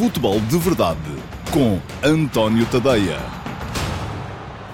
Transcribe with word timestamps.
Futebol 0.00 0.40
de 0.40 0.56
Verdade 0.56 0.98
com 1.52 1.78
António 2.02 2.64
Tadeia. 2.70 3.18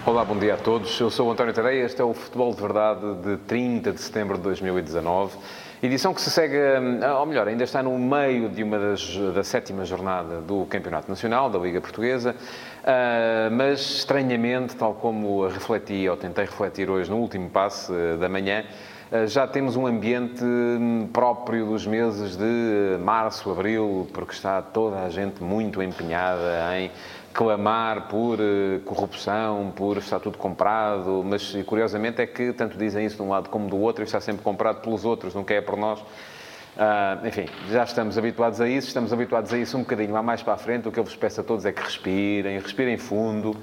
Olá, 0.06 0.24
bom 0.24 0.38
dia 0.38 0.54
a 0.54 0.56
todos. 0.56 1.00
Eu 1.00 1.10
sou 1.10 1.32
António 1.32 1.52
Tadeia. 1.52 1.84
Este 1.84 2.00
é 2.00 2.04
o 2.04 2.14
Futebol 2.14 2.54
de 2.54 2.62
Verdade 2.62 3.14
de 3.24 3.36
30 3.38 3.90
de 3.90 4.00
setembro 4.00 4.36
de 4.36 4.44
2019. 4.44 5.36
Edição 5.82 6.14
que 6.14 6.20
se 6.20 6.30
segue, 6.30 6.56
hum, 6.56 7.00
ou 7.18 7.26
melhor, 7.26 7.48
ainda 7.48 7.64
está 7.64 7.82
no 7.82 7.98
meio 7.98 8.48
de 8.48 8.62
uma 8.62 8.78
das, 8.78 9.16
da 9.34 9.42
sétima 9.42 9.84
jornada 9.84 10.40
do 10.42 10.64
Campeonato 10.66 11.08
Nacional, 11.08 11.50
da 11.50 11.58
Liga 11.58 11.80
Portuguesa, 11.80 12.36
uh, 12.84 13.50
mas 13.50 13.80
estranhamente, 13.80 14.76
tal 14.76 14.94
como 14.94 15.44
refleti, 15.48 16.08
ou 16.08 16.16
tentei 16.16 16.44
refletir 16.44 16.88
hoje 16.88 17.10
no 17.10 17.16
último 17.16 17.50
passe 17.50 17.90
uh, 17.90 18.16
da 18.16 18.28
manhã, 18.28 18.64
já 19.26 19.46
temos 19.46 19.76
um 19.76 19.86
ambiente 19.86 20.42
hum, 20.42 21.08
próprio 21.12 21.66
dos 21.66 21.86
meses 21.86 22.36
de 22.36 22.98
março, 23.00 23.50
abril, 23.50 24.08
porque 24.12 24.32
está 24.32 24.60
toda 24.60 25.02
a 25.04 25.10
gente 25.10 25.42
muito 25.42 25.80
empenhada 25.80 26.76
em 26.76 26.90
clamar 27.32 28.08
por 28.08 28.40
uh, 28.40 28.80
corrupção, 28.84 29.72
por 29.76 29.98
estar 29.98 30.18
tudo 30.18 30.38
comprado, 30.38 31.22
mas 31.24 31.54
curiosamente 31.66 32.20
é 32.20 32.26
que 32.26 32.52
tanto 32.52 32.76
dizem 32.76 33.06
isso 33.06 33.16
de 33.16 33.22
um 33.22 33.28
lado 33.28 33.48
como 33.48 33.68
do 33.68 33.78
outro, 33.78 34.02
e 34.02 34.06
está 34.06 34.20
sempre 34.20 34.42
comprado 34.42 34.80
pelos 34.80 35.04
outros, 35.04 35.34
nunca 35.34 35.54
é 35.54 35.60
por 35.60 35.76
nós. 35.76 36.00
Uh, 36.00 37.26
enfim, 37.26 37.46
já 37.70 37.84
estamos 37.84 38.18
habituados 38.18 38.60
a 38.60 38.68
isso, 38.68 38.88
estamos 38.88 39.12
habituados 39.12 39.52
a 39.52 39.58
isso 39.58 39.76
um 39.76 39.80
bocadinho 39.80 40.12
lá 40.12 40.22
mais 40.22 40.42
para 40.42 40.54
a 40.54 40.58
frente. 40.58 40.88
O 40.88 40.92
que 40.92 40.98
eu 40.98 41.04
vos 41.04 41.14
peço 41.14 41.40
a 41.40 41.44
todos 41.44 41.64
é 41.64 41.72
que 41.72 41.80
respirem, 41.80 42.58
respirem 42.58 42.96
fundo 42.96 43.56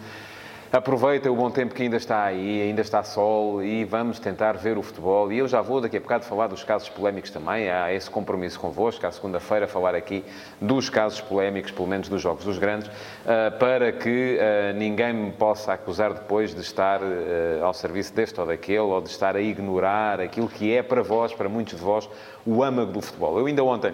aproveitem 0.73 1.31
o 1.31 1.35
bom 1.35 1.51
tempo 1.51 1.75
que 1.75 1.83
ainda 1.83 1.97
está 1.97 2.23
aí, 2.23 2.63
ainda 2.63 2.81
está 2.81 3.03
sol 3.03 3.61
e 3.61 3.85
vamos 3.85 4.17
tentar 4.17 4.53
ver 4.53 4.75
o 4.75 4.81
futebol. 4.81 5.31
E 5.31 5.37
eu 5.37 5.47
já 5.47 5.61
vou 5.61 5.79
daqui 5.79 5.97
a 5.97 5.99
bocado 5.99 6.25
falar 6.25 6.47
dos 6.47 6.63
casos 6.63 6.89
polémicos 6.89 7.29
também. 7.29 7.69
Há 7.69 7.93
esse 7.93 8.09
compromisso 8.09 8.59
convosco, 8.59 9.05
à 9.05 9.11
segunda-feira, 9.11 9.67
falar 9.67 9.93
aqui 9.93 10.25
dos 10.59 10.89
casos 10.89 11.21
polémicos, 11.21 11.69
pelo 11.69 11.87
menos 11.87 12.09
dos 12.09 12.19
jogos 12.19 12.43
dos 12.43 12.57
grandes, 12.57 12.89
eh, 13.23 13.51
para 13.51 13.91
que 13.91 14.37
eh, 14.39 14.73
ninguém 14.75 15.13
me 15.13 15.31
possa 15.31 15.73
acusar 15.73 16.11
depois 16.11 16.55
de 16.55 16.61
estar 16.61 17.01
eh, 17.03 17.59
ao 17.61 17.73
serviço 17.75 18.11
deste 18.11 18.41
ou 18.41 18.47
daquele 18.47 18.79
ou 18.79 18.99
de 18.99 19.09
estar 19.09 19.35
a 19.35 19.41
ignorar 19.41 20.19
aquilo 20.19 20.49
que 20.49 20.75
é 20.75 20.81
para 20.81 21.03
vós, 21.03 21.35
para 21.35 21.47
muitos 21.47 21.77
de 21.77 21.85
vós, 21.85 22.09
o 22.47 22.63
âmago 22.63 22.91
do 22.91 23.01
futebol. 23.01 23.37
Eu 23.37 23.45
ainda 23.45 23.63
ontem, 23.63 23.93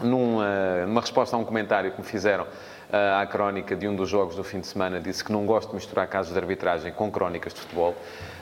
numa 0.00 1.00
resposta 1.00 1.36
a 1.36 1.38
um 1.38 1.44
comentário 1.44 1.92
que 1.92 2.00
me 2.00 2.06
fizeram 2.06 2.46
à 2.90 3.26
crónica 3.26 3.74
de 3.74 3.88
um 3.88 3.96
dos 3.96 4.08
jogos 4.08 4.36
do 4.36 4.44
fim 4.44 4.60
de 4.60 4.66
semana, 4.66 5.00
disse 5.00 5.24
que 5.24 5.32
não 5.32 5.44
gosto 5.44 5.70
de 5.70 5.74
misturar 5.74 6.06
casos 6.06 6.32
de 6.32 6.38
arbitragem 6.38 6.92
com 6.92 7.10
crónicas 7.10 7.52
de 7.52 7.60
futebol. 7.60 7.94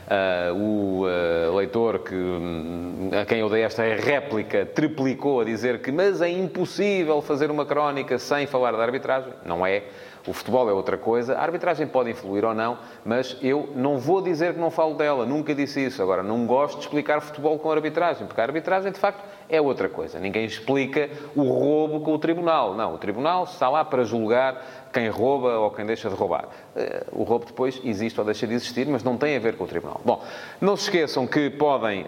Uh, 0.04 0.54
o 0.54 1.06
uh, 1.06 1.56
leitor 1.56 2.00
que, 2.00 2.14
hum, 2.14 3.08
a 3.18 3.24
quem 3.24 3.40
eu 3.40 3.48
dei 3.48 3.62
esta 3.62 3.82
réplica 3.82 4.66
triplicou 4.66 5.40
a 5.40 5.44
dizer 5.44 5.80
que 5.80 5.90
mas 5.90 6.20
é 6.20 6.28
impossível 6.28 7.22
fazer 7.22 7.50
uma 7.50 7.64
crónica 7.64 8.18
sem 8.18 8.46
falar 8.46 8.72
da 8.72 8.82
arbitragem. 8.82 9.32
Não 9.46 9.66
é. 9.66 9.84
O 10.26 10.32
futebol 10.32 10.68
é 10.68 10.72
outra 10.72 10.98
coisa. 10.98 11.36
A 11.36 11.42
arbitragem 11.42 11.86
pode 11.86 12.10
influir 12.10 12.44
ou 12.44 12.54
não, 12.54 12.78
mas 13.04 13.36
eu 13.42 13.70
não 13.74 13.98
vou 13.98 14.20
dizer 14.20 14.54
que 14.54 14.60
não 14.60 14.70
falo 14.70 14.94
dela. 14.94 15.24
Nunca 15.24 15.54
disse 15.54 15.84
isso. 15.84 16.02
Agora, 16.02 16.22
não 16.22 16.46
gosto 16.46 16.76
de 16.76 16.84
explicar 16.84 17.20
futebol 17.20 17.58
com 17.58 17.70
arbitragem, 17.70 18.26
porque 18.26 18.40
a 18.40 18.44
arbitragem, 18.44 18.92
de 18.92 18.98
facto, 18.98 19.22
é 19.48 19.60
outra 19.60 19.88
coisa. 19.88 20.18
Ninguém 20.18 20.44
explica 20.44 21.10
o 21.34 21.42
roubo 21.42 22.00
com 22.00 22.14
o 22.14 22.18
tribunal. 22.18 22.74
Não, 22.74 22.94
o 22.94 22.98
tribunal 22.98 23.44
está 23.44 23.68
lá 23.68 23.84
para 23.84 24.04
julgar 24.04 24.62
quem 24.92 25.08
rouba 25.08 25.58
ou 25.58 25.70
quem 25.72 25.84
deixa 25.84 26.08
de 26.08 26.14
roubar. 26.14 26.48
Eh, 26.76 27.04
o 27.10 27.24
roubo 27.24 27.46
depois 27.46 27.80
existe 27.82 28.18
ou 28.20 28.24
deixa 28.24 28.46
de 28.46 28.54
existir, 28.54 28.86
mas 28.86 29.02
não 29.02 29.16
tem 29.16 29.36
a 29.36 29.40
ver 29.40 29.56
com 29.56 29.64
o 29.64 29.66
tribunal. 29.66 30.00
Bom, 30.04 30.22
não 30.60 30.76
se 30.76 30.84
esqueçam 30.84 31.26
que 31.26 31.50
podem 31.50 32.06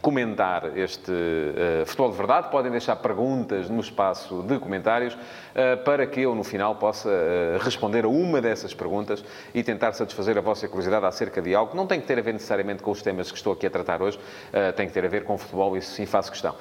comentar 0.00 0.76
este 0.76 1.10
uh, 1.10 1.86
Futebol 1.86 2.10
de 2.10 2.16
Verdade, 2.16 2.50
podem 2.50 2.70
deixar 2.70 2.96
perguntas 2.96 3.68
no 3.68 3.80
espaço 3.80 4.42
de 4.42 4.58
comentários 4.58 5.14
uh, 5.14 5.82
para 5.84 6.06
que 6.06 6.20
eu, 6.20 6.34
no 6.34 6.44
final, 6.44 6.74
possa 6.76 7.08
uh, 7.08 7.58
responder 7.60 8.04
a 8.04 8.08
uma 8.08 8.40
dessas 8.40 8.74
perguntas 8.74 9.24
e 9.54 9.62
tentar 9.62 9.92
satisfazer 9.92 10.36
a 10.36 10.40
vossa 10.40 10.68
curiosidade 10.68 11.06
acerca 11.06 11.40
de 11.40 11.54
algo 11.54 11.70
que 11.70 11.76
não 11.76 11.86
tem 11.86 12.00
que 12.00 12.06
ter 12.06 12.18
a 12.18 12.22
ver 12.22 12.32
necessariamente 12.32 12.82
com 12.82 12.90
os 12.90 13.02
temas 13.02 13.30
que 13.30 13.36
estou 13.36 13.52
aqui 13.52 13.66
a 13.66 13.70
tratar 13.70 14.02
hoje, 14.02 14.18
tem 14.76 14.86
que 14.86 14.92
ter 14.92 15.04
a 15.04 15.08
ver 15.08 15.24
com 15.24 15.36
futebol, 15.38 15.76
isso 15.76 15.92
sim 15.92 16.06
faço 16.06 16.30
questão. 16.30 16.51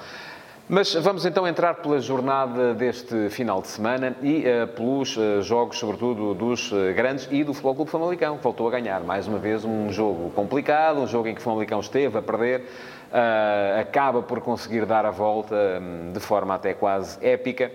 Mas 0.74 0.94
vamos 0.94 1.25
então 1.25 1.46
entrar 1.46 1.74
pela 1.75 2.00
jornada 2.00 2.74
deste 2.74 3.29
final 3.29 3.62
de 3.62 3.68
semana 3.68 4.16
e 4.22 4.46
uh, 4.46 4.68
pelos 4.68 5.18
uh, 5.18 5.41
jogos, 5.41 5.78
sobretudo 5.78 6.34
dos 6.34 6.72
uh, 6.72 6.94
grandes 6.96 7.28
e 7.29 7.44
do 7.44 7.53
Futebol 7.53 7.75
Clube 7.75 7.91
Famalicão, 7.91 8.38
que 8.38 8.44
voltou 8.44 8.69
a 8.69 8.72
ganhar. 8.72 9.01
Mais 9.01 9.28
uma 9.28 9.38
vez 9.38 9.66
um 9.66 9.91
jogo 9.91 10.30
complicado, 10.31 11.01
um 11.01 11.07
jogo 11.07 11.28
em 11.28 11.35
que 11.35 11.41
o 11.41 11.44
Famalicão 11.44 11.81
esteve 11.81 12.18
a 12.18 12.22
perder, 12.22 12.63
acaba 13.78 14.22
por 14.22 14.40
conseguir 14.40 14.85
dar 14.85 15.06
a 15.06 15.12
volta 15.12 15.56
um, 15.81 16.13
de 16.13 16.19
forma 16.22 16.56
até 16.56 16.74
quase 16.74 17.18
épica. 17.22 17.69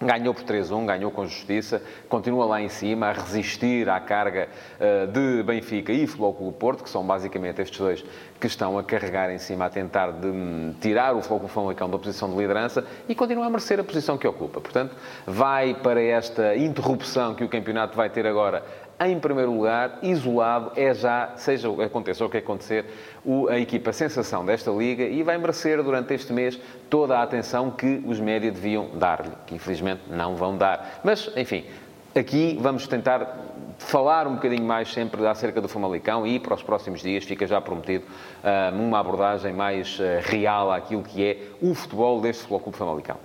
Ganhou 0.00 0.32
por 0.32 0.44
3-1, 0.44 0.86
ganhou 0.86 1.10
com 1.10 1.26
justiça, 1.26 1.82
continua 2.08 2.46
lá 2.46 2.62
em 2.62 2.68
cima 2.68 3.08
a 3.08 3.12
resistir 3.12 3.88
à 3.88 3.98
carga 3.98 4.48
uh, 4.78 5.08
de 5.08 5.42
Benfica 5.42 5.92
e 5.92 6.06
Futebol 6.06 6.34
Clube 6.34 6.56
Porto, 6.56 6.84
que 6.84 6.90
são 6.90 7.04
basicamente 7.04 7.60
estes 7.60 7.76
dois 7.76 8.04
que 8.40 8.46
estão 8.46 8.78
a 8.78 8.84
carregar 8.84 9.28
em 9.32 9.38
cima, 9.38 9.64
a 9.64 9.70
tentar 9.70 10.12
de, 10.12 10.28
um, 10.28 10.72
tirar 10.80 11.14
o 11.14 11.16
Futebol 11.16 11.40
Clube 11.40 11.54
Famalicão 11.54 11.90
da 11.90 11.98
posição 11.98 12.30
de 12.30 12.36
liderança 12.36 12.86
e 13.08 13.14
continua 13.14 13.46
a 13.46 13.50
merecer 13.50 13.80
a 13.80 13.84
posição 13.84 14.16
que 14.16 14.26
ocupa. 14.28 14.60
Portanto, 14.60 14.94
vai 15.26 15.74
para 15.74 16.00
esta 16.00 16.56
interrupção 16.56 17.34
que 17.34 17.42
o 17.42 17.48
campeonato 17.48 17.96
vai 17.96 18.08
ter 18.08 18.24
agora 18.24 18.62
em 19.00 19.18
primeiro 19.18 19.52
lugar, 19.52 19.98
isolado, 20.02 20.72
é 20.74 20.92
já, 20.92 21.32
seja 21.36 21.68
aconteça 21.84 22.24
o 22.24 22.28
que 22.28 22.38
acontecer, 22.38 22.84
a 23.48 23.58
equipa 23.58 23.92
sensação 23.92 24.44
desta 24.44 24.70
Liga 24.70 25.04
e 25.04 25.22
vai 25.22 25.38
merecer 25.38 25.82
durante 25.82 26.14
este 26.14 26.32
mês 26.32 26.58
toda 26.90 27.18
a 27.18 27.22
atenção 27.22 27.70
que 27.70 28.02
os 28.04 28.18
média 28.18 28.50
deviam 28.50 28.88
dar-lhe, 28.94 29.32
que 29.46 29.54
infelizmente 29.54 30.02
não 30.10 30.34
vão 30.34 30.56
dar. 30.56 31.00
Mas, 31.04 31.30
enfim, 31.36 31.64
aqui 32.14 32.58
vamos 32.60 32.86
tentar 32.88 33.36
falar 33.78 34.26
um 34.26 34.34
bocadinho 34.34 34.64
mais 34.64 34.92
sempre 34.92 35.24
acerca 35.26 35.60
do 35.60 35.68
Famalicão 35.68 36.26
e 36.26 36.40
para 36.40 36.54
os 36.54 36.62
próximos 36.62 37.00
dias 37.00 37.24
fica 37.24 37.46
já 37.46 37.60
prometido 37.60 38.04
uh, 38.04 38.76
uma 38.76 38.98
abordagem 38.98 39.52
mais 39.52 39.98
uh, 40.00 40.02
real 40.22 40.72
àquilo 40.72 41.02
que 41.02 41.24
é 41.24 41.38
o 41.62 41.74
futebol 41.74 42.20
deste 42.20 42.42
Futebol 42.42 42.60
Clube 42.60 42.78
Famalicão. 42.78 43.16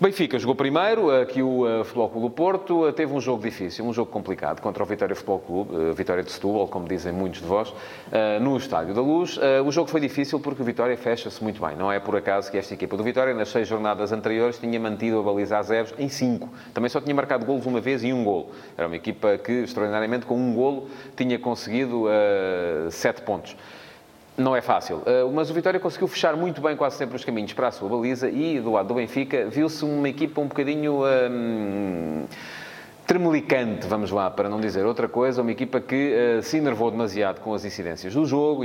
Benfica 0.00 0.38
jogou 0.38 0.54
primeiro, 0.54 1.10
aqui 1.10 1.42
o 1.42 1.66
uh, 1.66 1.84
Futebol 1.84 2.08
Clube 2.08 2.26
do 2.26 2.30
Porto 2.30 2.88
uh, 2.88 2.90
teve 2.90 3.12
um 3.12 3.20
jogo 3.20 3.42
difícil, 3.42 3.84
um 3.84 3.92
jogo 3.92 4.10
complicado 4.10 4.62
contra 4.62 4.82
o 4.82 4.86
Vitória 4.86 5.14
Futebol 5.14 5.40
Clube, 5.40 5.76
uh, 5.76 5.92
Vitória 5.92 6.22
de 6.22 6.32
Setúbal, 6.32 6.66
como 6.68 6.88
dizem 6.88 7.12
muitos 7.12 7.42
de 7.42 7.46
vós, 7.46 7.70
no 8.40 8.56
Estádio 8.56 8.94
da 8.94 9.02
Luz. 9.02 9.38
o 9.64 9.70
jogo 9.70 9.90
foi 9.90 10.00
difícil 10.00 10.40
porque 10.40 10.62
o 10.62 10.64
Vitória 10.64 10.96
fecha-se 10.96 11.42
muito 11.42 11.60
bem. 11.60 11.76
Não 11.76 11.92
é 11.92 12.00
por 12.00 12.16
acaso 12.16 12.50
que 12.50 12.56
esta 12.56 12.72
equipa 12.72 12.96
do 12.96 13.04
Vitória, 13.04 13.34
nas 13.34 13.50
seis 13.50 13.68
jornadas 13.68 14.10
anteriores, 14.10 14.58
tinha 14.58 14.80
mantido 14.80 15.20
a 15.20 15.22
baliza 15.22 15.58
a 15.58 15.62
zeros 15.62 15.92
em 15.98 16.08
cinco. 16.08 16.48
Também 16.72 16.88
só 16.88 16.98
tinha 16.98 17.14
marcado 17.14 17.44
golos 17.44 17.66
uma 17.66 17.80
vez 17.80 18.02
e 18.02 18.10
um 18.10 18.24
golo. 18.24 18.48
Era 18.78 18.86
uma 18.86 18.96
equipa 18.96 19.36
que, 19.36 19.52
extraordinariamente, 19.52 20.24
com 20.24 20.34
um 20.34 20.54
golo, 20.54 20.88
tinha 21.14 21.38
conseguido 21.38 22.06
sete 22.90 23.20
pontos. 23.20 23.54
Não 24.36 24.56
é 24.56 24.60
fácil, 24.60 25.02
eh, 25.04 25.24
mas 25.32 25.50
o 25.50 25.54
Vitória 25.54 25.78
conseguiu 25.78 26.08
fechar 26.08 26.34
muito 26.36 26.60
bem 26.60 26.76
quase 26.76 26.96
sempre 26.96 27.16
os 27.16 27.24
caminhos 27.24 27.52
para 27.52 27.68
a 27.68 27.70
sua 27.70 27.88
baliza 27.88 28.28
e 28.30 28.58
do 28.60 28.72
lado 28.72 28.88
do 28.88 28.94
Benfica 28.94 29.48
viu-se 29.48 29.84
uma 29.84 30.08
equipa 30.08 30.40
um 30.40 30.46
bocadinho 30.46 31.02
hum, 31.04 32.24
tremelicante, 33.10 33.88
vamos 33.88 34.12
lá, 34.12 34.30
para 34.30 34.48
não 34.48 34.60
dizer 34.60 34.86
outra 34.86 35.08
coisa, 35.08 35.42
uma 35.42 35.50
equipa 35.50 35.80
que 35.80 36.14
uh, 36.38 36.42
se 36.42 36.58
enervou 36.58 36.92
demasiado 36.92 37.40
com 37.40 37.52
as 37.52 37.64
incidências 37.64 38.14
do 38.14 38.24
jogo, 38.24 38.64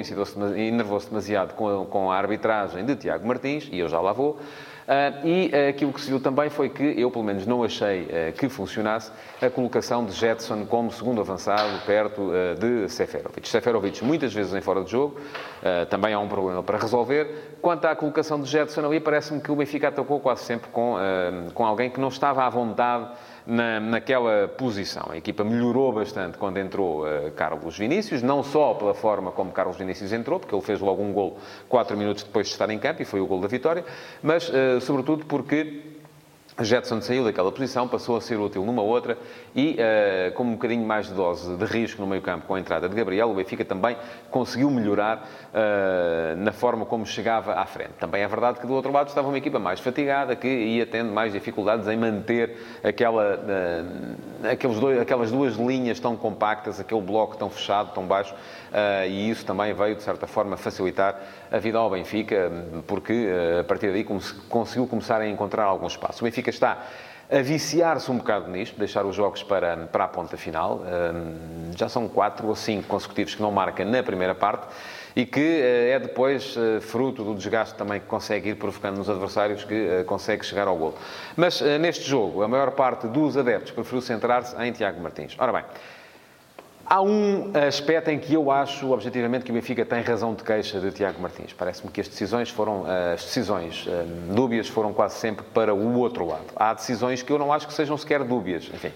enervou-se 0.56 1.10
demasiado 1.10 1.56
com 1.56 1.82
a, 1.82 1.86
com 1.88 2.12
a 2.12 2.16
arbitragem 2.16 2.86
de 2.86 2.96
Tiago 2.96 3.28
Martins, 3.28 3.68
e 3.72 3.80
eu 3.80 3.90
já 3.90 4.00
lá 4.00 4.14
vou. 4.14 4.40
Uh, 4.86 5.28
e 5.28 5.52
aquilo 5.70 5.92
que 5.92 6.00
se 6.00 6.10
viu 6.10 6.20
também 6.20 6.48
foi 6.48 6.70
que 6.70 6.84
eu, 6.84 7.10
pelo 7.10 7.26
menos, 7.26 7.48
não 7.48 7.64
achei 7.64 8.04
uh, 8.04 8.34
que 8.38 8.48
funcionasse 8.48 9.12
a 9.42 9.50
colocação 9.50 10.06
de 10.06 10.12
Jetson 10.12 10.64
como 10.68 10.92
segundo 10.92 11.20
avançado 11.20 11.84
perto 11.88 12.32
de 12.60 12.88
Seferovic. 12.88 13.50
Seferovic 13.50 14.04
muitas 14.04 14.32
vezes 14.32 14.54
em 14.54 14.62
fora 14.62 14.84
de 14.84 14.92
jogo, 14.92 15.20
também 15.90 16.14
há 16.14 16.20
um 16.20 16.28
problema 16.28 16.62
para 16.64 16.78
resolver. 16.78 17.58
Quanto 17.62 17.86
à 17.86 17.96
colocação 17.96 18.40
de 18.40 18.50
Jetson 18.50 18.86
ali, 18.86 19.00
parece-me 19.00 19.42
que 19.42 19.52
o 19.52 19.56
Benfica 19.56 19.88
atacou 19.90 20.20
quase 20.20 20.44
sempre 20.44 20.70
com, 20.72 20.96
com 21.54 21.66
alguém 21.66 21.90
que 21.90 22.00
não 22.00 22.08
estava 22.08 22.44
à 22.44 22.50
vontade 22.50 23.10
na, 23.46 23.80
naquela 23.80 24.48
posição. 24.48 25.08
A 25.10 25.18
equipa 25.18 25.44
melhorou 25.44 25.92
bastante 25.92 26.38
quando 26.38 26.58
entrou 26.58 27.06
uh, 27.06 27.32
Carlos 27.36 27.78
Vinícius, 27.78 28.22
não 28.22 28.44
só 28.44 28.74
pela 28.74 28.94
forma 28.94 29.32
como 29.32 29.52
Carlos 29.52 29.78
Vinícius 29.78 30.12
entrou, 30.12 30.40
porque 30.40 30.56
ele 30.56 30.62
fez 30.62 30.80
logo 30.80 31.02
um 31.02 31.14
gol 31.14 31.38
quatro 31.70 31.98
minutos 31.98 32.24
depois 32.24 32.48
de 32.48 32.54
estar 32.54 32.70
em 32.70 32.80
campo 32.80 33.02
e 33.02 33.06
foi 33.06 33.20
o 33.20 33.28
gol 33.28 33.42
da 33.42 33.48
vitória, 33.48 33.86
mas 34.22 34.50
uh, 34.50 34.82
sobretudo 34.82 35.26
porque 35.26 35.95
Jetson 36.64 37.02
saiu 37.02 37.26
daquela 37.26 37.52
posição, 37.52 37.88
passou 37.88 38.16
a 38.16 38.22
ser 38.22 38.40
útil 38.40 38.64
numa 38.64 38.82
outra 38.82 39.18
e, 39.54 39.78
uh, 39.78 40.34
com 40.34 40.44
um 40.44 40.52
bocadinho 40.54 40.86
mais 40.86 41.08
de 41.08 41.14
dose 41.14 41.56
de 41.58 41.66
risco 41.66 42.02
no 42.02 42.08
meio-campo 42.08 42.46
com 42.48 42.56
a 42.56 42.60
entrada 42.60 42.88
de 42.88 42.96
Gabriel, 42.96 43.30
o 43.30 43.34
Benfica 43.34 43.66
também 43.66 43.98
conseguiu 44.32 44.72
melhorar 44.72 45.28
uh, 45.54 46.38
na 46.38 46.54
forma 46.54 46.86
como 46.86 47.06
chegava 47.06 47.54
à 47.56 47.66
frente. 47.66 47.94
Também 48.00 48.22
é 48.22 48.28
verdade 48.28 48.60
que 48.60 48.68
do 48.68 48.74
outro 48.74 48.92
lado 48.92 49.10
estava 49.10 49.28
uma 49.28 49.38
equipa 49.38 49.60
mais 49.60 49.82
fatigada, 49.82 50.36
que 50.36 50.48
ia 50.48 50.86
tendo 50.86 51.12
mais 51.12 51.34
dificuldades 51.34 51.88
em 51.90 51.98
manter 51.98 52.58
aquela, 52.84 53.36
uh, 53.36 54.50
aqueles 54.50 54.80
dois, 54.80 55.00
aquelas 55.02 55.32
duas 55.32 55.56
linhas 55.56 56.00
tão 56.00 56.16
compactas, 56.16 56.80
aquele 56.80 57.02
bloco 57.02 57.36
tão 57.36 57.50
fechado, 57.50 57.94
tão 57.94 58.06
baixo, 58.06 58.34
e 59.08 59.30
isso 59.30 59.46
também 59.46 59.74
veio, 59.74 59.96
de 59.96 60.04
certa 60.04 60.28
forma, 60.28 60.58
facilitar 60.58 61.20
a 61.56 61.60
vida 61.60 61.78
ao 61.78 61.90
Benfica, 61.90 62.52
porque 62.86 63.30
a 63.60 63.64
partir 63.64 63.92
daí 63.92 64.04
conseguiu 64.50 64.86
começar 64.88 65.22
a 65.22 65.28
encontrar 65.28 65.64
algum 65.64 65.88
espaço. 65.88 66.24
O 66.24 66.26
Benfica 66.26 66.50
está 66.50 66.86
a 67.32 67.42
viciar-se 67.42 68.12
um 68.12 68.18
bocado 68.18 68.52
nisto, 68.52 68.78
deixar 68.78 69.06
os 69.06 69.16
jogos 69.16 69.42
para, 69.42 69.88
para 69.88 70.04
a 70.04 70.08
ponta 70.08 70.38
final. 70.38 70.84
Um, 70.84 71.72
já 71.76 71.90
são 71.90 72.08
quatro 72.08 72.48
ou 72.48 72.56
cinco 72.56 72.88
consecutivos 72.88 73.34
que 73.34 73.42
não 73.42 73.52
marca 73.52 73.84
na 73.84 74.04
primeira 74.04 74.36
parte 74.36 74.68
e 75.16 75.26
que 75.26 75.40
uh, 75.40 75.94
é 75.94 76.00
depois 76.00 76.56
fruto 76.82 77.24
do 77.24 77.34
desgaste 77.34 77.76
também 77.76 78.00
que 78.00 78.06
consegue 78.06 78.50
ir 78.50 78.56
provocando 78.56 78.98
nos 78.98 79.10
adversários 79.10 79.64
que 79.64 80.04
consegue 80.06 80.46
chegar 80.46 80.68
ao 80.68 80.76
gol. 80.76 80.94
Mas 81.36 81.62
neste 81.80 82.04
jogo, 82.04 82.44
a 82.44 82.48
maior 82.48 82.72
parte 82.72 83.08
dos 83.08 83.38
adeptos 83.38 83.72
preferiu 83.72 84.02
centrar-se 84.02 84.56
em 84.62 84.72
Tiago 84.72 85.02
Martins. 85.02 85.36
Ora 85.40 85.52
bem, 85.54 85.64
Há 86.88 87.02
um 87.02 87.52
aspecto 87.68 88.10
em 88.10 88.20
que 88.20 88.34
eu 88.34 88.52
acho, 88.52 88.92
objetivamente, 88.92 89.44
que 89.44 89.52
o 89.52 89.54
Benfica 89.56 89.84
tem 89.84 90.02
razão 90.02 90.36
de 90.36 90.44
queixa 90.44 90.80
de 90.80 90.92
Tiago 90.92 91.20
Martins. 91.20 91.52
Parece-me 91.52 91.92
que 91.92 92.00
as 92.00 92.08
decisões 92.08 92.50
foram, 92.50 92.86
as 93.14 93.24
decisões 93.24 93.88
dúbias 94.34 94.68
foram 94.68 94.94
quase 94.94 95.16
sempre 95.16 95.44
para 95.54 95.74
o 95.74 95.98
outro 95.98 96.26
lado. 96.28 96.46
Há 96.56 96.76
decisões 96.76 97.24
que 97.24 97.32
eu 97.32 97.40
não 97.40 97.52
acho 97.52 97.68
que 97.68 97.74
sejam 97.74 97.98
sequer 97.98 98.24
dúbias. 98.24 98.70
Enfim, 98.72 98.92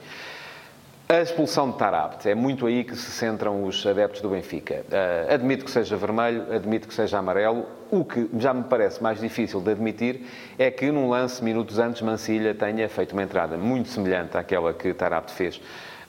a 1.12 1.22
expulsão 1.22 1.72
de 1.72 1.78
Tarabt, 1.80 2.30
é 2.30 2.36
muito 2.36 2.68
aí 2.68 2.84
que 2.84 2.96
se 2.96 3.10
centram 3.10 3.64
os 3.64 3.84
adeptos 3.84 4.22
do 4.22 4.30
Benfica. 4.30 4.86
Uh, 4.88 5.34
admito 5.34 5.66
que 5.66 5.72
seja 5.72 5.98
vermelho, 5.98 6.46
admito 6.54 6.88
que 6.88 6.94
seja 6.94 7.18
amarelo. 7.18 7.66
O 7.90 8.06
que 8.06 8.30
já 8.38 8.54
me 8.54 8.64
parece 8.66 9.02
mais 9.02 9.20
difícil 9.20 9.60
de 9.60 9.72
admitir 9.72 10.22
é 10.60 10.70
que 10.70 10.92
num 10.92 11.10
lance, 11.10 11.44
minutos 11.44 11.80
antes, 11.80 12.04
Mancilha 12.04 12.54
tenha 12.54 12.88
feito 12.88 13.14
uma 13.14 13.24
entrada 13.24 13.58
muito 13.58 13.90
semelhante 13.90 14.38
àquela 14.38 14.72
que 14.72 14.94
Tarabt 14.94 15.32
fez. 15.32 15.60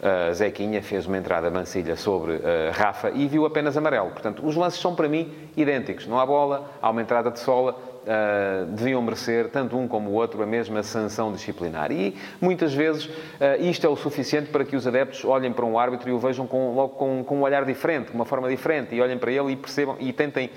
Uh, 0.00 0.32
Zequinha 0.32 0.82
fez 0.82 1.06
uma 1.06 1.19
entrada 1.19 1.50
Mancilha 1.50 1.94
sobre 1.94 2.32
uh, 2.32 2.41
Rafa 2.73 3.11
e 3.11 3.29
viu 3.29 3.44
apenas 3.44 3.76
amarelo. 3.76 4.11
Portanto, 4.11 4.47
os 4.47 4.56
lances 4.56 4.81
são 4.81 4.94
para 4.94 5.06
mim 5.08 5.31
idênticos. 5.55 6.06
Não 6.06 6.19
há 6.19 6.25
bola, 6.25 6.70
há 6.81 6.88
uma 6.88 7.02
entrada 7.02 7.31
de 7.31 7.38
sola, 7.38 7.76
uh, 8.00 8.67
deviam 8.67 9.02
merecer, 9.02 9.49
tanto 9.50 9.76
um 9.76 9.87
como 9.87 10.11
o 10.11 10.14
outro, 10.14 10.43
a 10.43 10.47
mesma 10.47 10.82
sanção 10.82 11.31
disciplinar. 11.32 11.93
E, 11.93 12.17
muitas 12.41 12.73
vezes, 12.73 13.05
uh, 13.05 13.12
isto 13.61 13.87
é 13.87 13.91
o 13.91 13.97
suficiente 13.97 14.50
para 14.50 14.64
que 14.64 14.75
os 14.75 14.87
adeptos 14.87 15.25
olhem 15.25 15.52
para 15.52 15.64
um 15.67 15.79
árbitro 15.79 16.08
e 16.08 16.12
o 16.12 16.19
vejam 16.19 16.47
com, 16.47 16.75
logo 16.75 16.94
com, 16.94 17.23
com 17.23 17.37
um 17.37 17.43
olhar 17.43 17.64
diferente, 17.64 18.11
com 18.11 18.14
uma 18.14 18.25
forma 18.25 18.49
diferente, 18.49 18.94
e 18.94 19.00
olhem 19.00 19.19
para 19.19 19.31
ele 19.31 19.52
e 19.52 19.56
percebam 19.56 19.97
e 20.00 20.12
tentem 20.12 20.50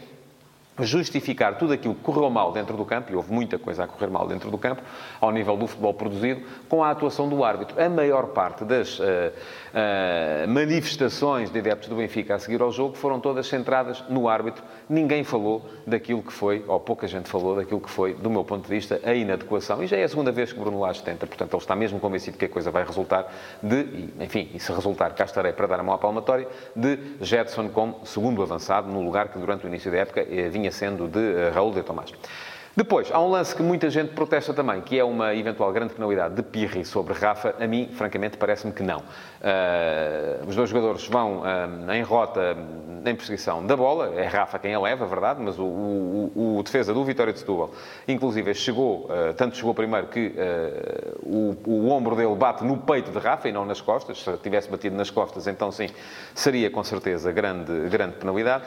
justificar 0.80 1.58
tudo 1.58 1.74
aquilo 1.74 1.94
que 1.94 2.02
correu 2.02 2.30
mal 2.30 2.52
dentro 2.52 2.76
do 2.76 2.86
campo, 2.86 3.12
e 3.12 3.16
houve 3.16 3.32
muita 3.32 3.60
coisa 3.60 3.84
a 3.84 3.88
correr 3.88 4.08
mal 4.08 4.28
dentro 4.28 4.50
do 4.50 4.58
campo, 4.58 4.82
ao 5.22 5.32
nível 5.32 5.56
do 5.56 5.68
futebol 5.68 5.94
produzido, 5.94 6.42
com 6.68 6.84
a 6.84 6.90
atuação 6.90 7.30
do 7.30 7.44
árbitro. 7.44 7.82
A 7.82 7.90
maior 7.90 8.28
parte 8.28 8.66
das 8.66 9.00
uh, 9.00 9.04
uh, 9.04 10.48
manifestações 10.48 11.52
de 11.52 11.60
adeptos 11.60 11.90
do 11.90 11.96
Benfica 11.96 12.36
a 12.36 12.40
seguir 12.40 12.62
ao 12.62 12.72
jogo 12.72 12.96
foram 12.96 13.20
todas 13.20 13.48
centradas 13.48 14.04
no 14.10 14.28
árbitro. 14.28 14.64
Ninguém 14.90 15.24
falou 15.24 15.64
daquilo 15.86 16.24
que 16.24 16.34
foi, 16.34 16.64
ou 16.68 16.80
pouca 16.80 17.08
gente 17.08 17.30
falou 17.30 17.56
daquilo 17.56 17.80
que 17.80 17.90
foi, 17.90 18.14
do 18.14 18.30
meu 18.30 18.44
ponto 18.44 18.64
de 18.64 18.70
vista, 18.70 19.00
a 19.04 19.14
inadequação. 19.14 19.84
E 19.84 19.88
já 19.88 19.98
é 19.98 20.04
a 20.04 20.10
segunda 20.10 20.32
vez 20.32 20.52
que 20.52 20.60
Bruno 20.60 20.80
Lage 20.80 21.04
tenta, 21.04 21.28
portanto, 21.28 21.54
ele 21.54 21.62
está 21.62 21.76
mesmo 21.76 22.00
convencido 22.00 22.38
que 22.38 22.46
a 22.46 22.50
coisa 22.50 22.72
vai 22.72 22.84
resultar 22.84 23.32
de, 23.62 24.10
enfim, 24.20 24.50
e 24.54 24.60
se 24.60 24.72
resultar, 24.72 25.12
cá 25.14 25.26
estarei 25.26 25.54
para 25.54 25.68
dar 25.68 25.80
a 25.80 25.84
mão 25.84 25.94
à 25.94 25.98
palmatória, 25.98 26.48
de 26.76 26.98
Jetson 27.22 27.70
como 27.70 28.06
segundo 28.06 28.42
avançado, 28.42 28.92
no 28.92 29.02
lugar 29.04 29.30
que 29.30 29.38
durante 29.38 29.66
o 29.66 29.68
início 29.68 29.92
da 29.92 29.98
época 29.98 30.22
eh, 30.22 30.50
vinha 30.50 30.63
vinha 30.64 30.72
sendo 30.72 31.08
de 31.08 31.20
uh, 31.20 31.54
Raul 31.54 31.74
de 31.74 31.84
Tomás. 31.84 32.14
Depois, 32.76 33.12
há 33.12 33.22
um 33.22 33.30
lance 33.30 33.56
que 33.56 33.62
muita 33.62 33.88
gente 33.92 34.14
protesta 34.14 34.52
também, 34.52 34.82
que 34.82 34.98
é 34.98 35.04
uma 35.04 35.36
eventual 35.36 35.72
grande 35.72 35.94
penalidade 35.94 36.34
de 36.34 36.42
Pirri 36.42 36.84
sobre 36.84 37.14
Rafa. 37.14 37.54
A 37.60 37.68
mim, 37.68 37.88
francamente, 37.94 38.36
parece-me 38.36 38.74
que 38.74 38.82
não. 38.82 38.98
Uh, 38.98 40.48
os 40.48 40.56
dois 40.56 40.72
jogadores 40.72 41.08
vão 41.08 41.42
uh, 41.42 41.92
em 41.92 42.02
rota, 42.02 42.58
em 43.06 43.16
perseguição 43.16 43.64
da 43.64 43.78
bola. 43.78 44.16
É 44.16 44.26
Rafa 44.26 44.58
quem 44.58 44.74
a 44.74 44.80
leva, 44.80 45.06
verdade, 45.06 45.40
mas 45.40 45.60
o, 45.60 45.64
o, 45.64 46.58
o 46.58 46.64
defesa 46.64 46.96
do 46.96 47.06
Vitória 47.06 47.32
de 47.32 47.38
Setúbal, 47.38 47.70
inclusive, 48.08 48.52
chegou, 48.56 49.06
uh, 49.06 49.36
tanto 49.38 49.56
chegou 49.56 49.76
primeiro 49.76 50.08
que 50.08 50.34
o, 51.22 51.56
o, 51.68 51.90
ombro 51.90 52.16
dele 52.16 52.34
bate 52.36 52.64
no 52.64 52.78
peito 52.78 53.12
de 53.12 53.20
Rafa 53.20 53.48
e 53.48 53.52
não 53.52 53.66
nas 53.66 53.82
costas. 53.82 54.24
Se 54.24 54.36
tivesse 54.38 54.68
batido 54.68 54.96
nas 54.96 55.12
costas, 55.12 55.46
então 55.46 55.72
sim, 55.72 55.90
seria 56.34 56.72
com 56.72 56.84
certeza 56.84 57.32
grande, 57.32 57.88
grande 57.90 58.16
penalidade. 58.16 58.64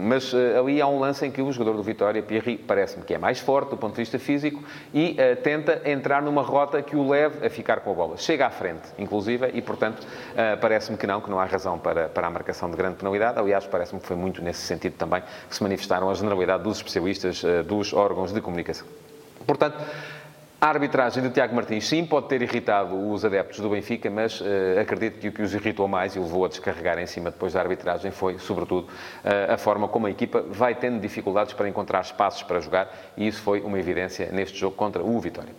mas 0.00 0.32
ali 0.58 0.80
há 0.80 0.86
um 0.86 0.98
lance 0.98 1.26
em 1.26 1.30
que 1.30 1.42
o 1.42 1.52
jogador 1.52 1.76
do 1.76 1.82
Vitória, 1.82 2.22
Pirri, 2.22 2.56
parece 2.56 2.93
parece-me 2.94 3.04
que 3.04 3.14
é 3.14 3.18
mais 3.18 3.40
forte 3.40 3.70
do 3.70 3.76
ponto 3.76 3.94
de 3.94 4.02
vista 4.02 4.18
físico 4.18 4.62
e 4.92 5.12
uh, 5.12 5.36
tenta 5.42 5.82
entrar 5.84 6.22
numa 6.22 6.42
rota 6.42 6.80
que 6.82 6.96
o 6.96 7.08
leve 7.08 7.44
a 7.44 7.50
ficar 7.50 7.80
com 7.80 7.90
a 7.90 7.94
bola. 7.94 8.16
Chega 8.16 8.46
à 8.46 8.50
frente, 8.50 8.82
inclusive, 8.98 9.50
e, 9.52 9.60
portanto, 9.60 10.00
uh, 10.00 10.58
parece-me 10.60 10.96
que 10.96 11.06
não, 11.06 11.20
que 11.20 11.30
não 11.30 11.40
há 11.40 11.44
razão 11.44 11.78
para, 11.78 12.08
para 12.08 12.26
a 12.26 12.30
marcação 12.30 12.70
de 12.70 12.76
grande 12.76 12.96
penalidade. 12.96 13.38
Aliás, 13.38 13.66
parece-me 13.66 14.00
que 14.00 14.06
foi 14.06 14.16
muito 14.16 14.42
nesse 14.42 14.60
sentido 14.60 14.94
também 14.94 15.22
que 15.48 15.54
se 15.54 15.62
manifestaram 15.62 16.08
a 16.08 16.14
generalidade 16.14 16.62
dos 16.62 16.76
especialistas 16.76 17.42
uh, 17.42 17.62
dos 17.64 17.92
órgãos 17.92 18.32
de 18.32 18.40
comunicação. 18.40 18.86
Portanto, 19.46 19.76
a 20.60 20.68
arbitragem 20.68 21.22
de 21.22 21.30
Tiago 21.30 21.54
Martins, 21.54 21.86
sim, 21.86 22.06
pode 22.06 22.28
ter 22.28 22.40
irritado 22.40 22.96
os 23.10 23.24
adeptos 23.24 23.60
do 23.60 23.68
Benfica, 23.68 24.08
mas 24.08 24.40
uh, 24.40 24.44
acredito 24.80 25.18
que 25.18 25.28
o 25.28 25.32
que 25.32 25.42
os 25.42 25.52
irritou 25.52 25.86
mais 25.86 26.16
e 26.16 26.18
levou 26.18 26.44
a 26.44 26.48
descarregar 26.48 26.98
em 26.98 27.06
cima 27.06 27.30
depois 27.30 27.52
da 27.52 27.60
arbitragem 27.60 28.10
foi, 28.10 28.38
sobretudo, 28.38 28.86
uh, 28.88 29.52
a 29.52 29.58
forma 29.58 29.88
como 29.88 30.06
a 30.06 30.10
equipa 30.10 30.42
vai 30.48 30.74
tendo 30.74 31.00
dificuldades 31.00 31.52
para 31.52 31.68
encontrar 31.68 32.00
espaços 32.00 32.42
para 32.42 32.60
jogar 32.60 32.90
e 33.16 33.26
isso 33.26 33.42
foi 33.42 33.60
uma 33.60 33.78
evidência 33.78 34.30
neste 34.32 34.58
jogo 34.58 34.74
contra 34.74 35.02
o 35.02 35.20
Vitória. 35.20 35.52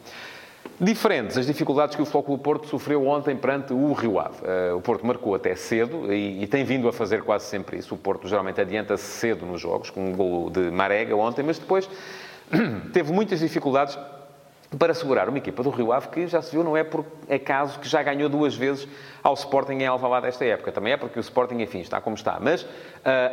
Diferentes 0.80 1.38
as 1.38 1.46
dificuldades 1.46 1.96
que 1.96 2.02
o 2.02 2.06
Futebol 2.06 2.38
Porto 2.38 2.68
sofreu 2.68 3.08
ontem 3.08 3.36
perante 3.36 3.72
o 3.72 3.94
Rio 3.94 4.20
Ave. 4.20 4.40
Uh, 4.42 4.76
o 4.76 4.82
Porto 4.82 5.06
marcou 5.06 5.34
até 5.36 5.56
cedo 5.56 6.12
e, 6.12 6.44
e, 6.44 6.48
tem 6.48 6.66
vindo 6.66 6.88
a 6.88 6.94
fazer 6.94 7.22
quase 7.22 7.46
sempre 7.46 7.78
isso. 7.78 7.96
O 7.96 7.98
Porto 7.98 8.28
geralmente 8.28 8.60
adianta-se 8.60 9.04
cedo 9.04 9.46
nos 9.46 9.62
jogos, 9.62 9.90
com 9.90 10.04
um 10.04 10.14
gol 10.14 10.50
de 10.50 10.72
Marega 10.72 11.16
ontem, 11.16 11.44
mas 11.44 11.58
depois 11.58 11.88
teve 12.92 13.14
muitas 13.14 13.40
dificuldades 13.40 13.98
para 14.78 14.94
segurar 14.94 15.30
uma 15.30 15.38
equipa 15.38 15.62
do 15.64 15.70
Rio 15.70 15.92
Ave 15.92 16.10
que 16.10 16.28
já 16.28 16.42
se 16.42 16.52
viu, 16.52 16.64
não 16.64 16.76
é 16.76 16.84
por 16.84 17.06
acaso 17.30 17.80
que 17.80 17.88
já 17.88 18.02
ganhou 18.02 18.28
duas 18.28 18.56
vezes 18.56 18.88
ao 19.24 19.34
Sporting 19.34 19.74
em 19.74 19.88
Alvalade 19.88 20.28
esta 20.28 20.46
época. 20.46 20.72
Também 20.72 20.94
é 20.94 20.98
porque 20.98 21.18
o 21.18 21.22
Sporting, 21.22 21.60
enfim, 21.60 21.80
está 21.80 22.02
como 22.02 22.16
está. 22.16 22.38
Mas 22.40 22.64
uh, 22.64 22.68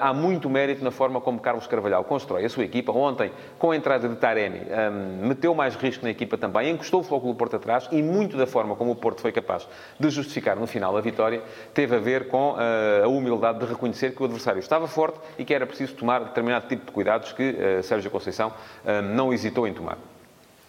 há 0.00 0.14
muito 0.14 0.48
mérito 0.48 0.82
na 0.84 0.90
forma 0.90 1.20
como 1.20 1.40
Carlos 1.40 1.66
Carvalhal 1.66 2.04
constrói 2.04 2.44
a 2.44 2.48
sua 2.48 2.64
equipa. 2.64 2.92
Ontem, 2.92 3.30
com 3.58 3.70
a 3.70 3.76
entrada 3.76 4.08
de 4.08 4.16
Taremi, 4.16 4.60
um, 4.60 5.26
meteu 5.26 5.54
mais 5.54 5.74
risco 5.74 6.04
na 6.04 6.10
equipa 6.10 6.38
também, 6.38 6.70
encostou 6.70 7.02
o 7.02 7.18
do 7.20 7.34
Porto 7.34 7.56
atrás 7.56 7.88
e 7.92 8.02
muito 8.02 8.36
da 8.36 8.46
forma 8.46 8.74
como 8.74 8.90
o 8.90 8.96
Porto 8.96 9.20
foi 9.20 9.32
capaz 9.32 9.68
de 9.98 10.10
justificar 10.10 10.56
no 10.56 10.66
final 10.66 10.96
a 10.96 11.00
vitória 11.00 11.42
teve 11.74 11.96
a 11.96 11.98
ver 11.98 12.28
com 12.28 12.52
uh, 12.52 13.04
a 13.04 13.08
humildade 13.08 13.58
de 13.58 13.66
reconhecer 13.66 14.14
que 14.14 14.22
o 14.22 14.24
adversário 14.24 14.60
estava 14.60 14.86
forte 14.86 15.18
e 15.38 15.44
que 15.44 15.52
era 15.52 15.66
preciso 15.66 15.94
tomar 15.94 16.20
determinado 16.20 16.66
tipo 16.68 16.86
de 16.86 16.92
cuidados 16.92 17.32
que 17.32 17.50
uh, 17.50 17.82
Sérgio 17.82 18.10
Conceição 18.10 18.52
não 19.14 19.32
hesitou 19.32 19.66
em 19.66 19.72
tomar. 19.72 19.98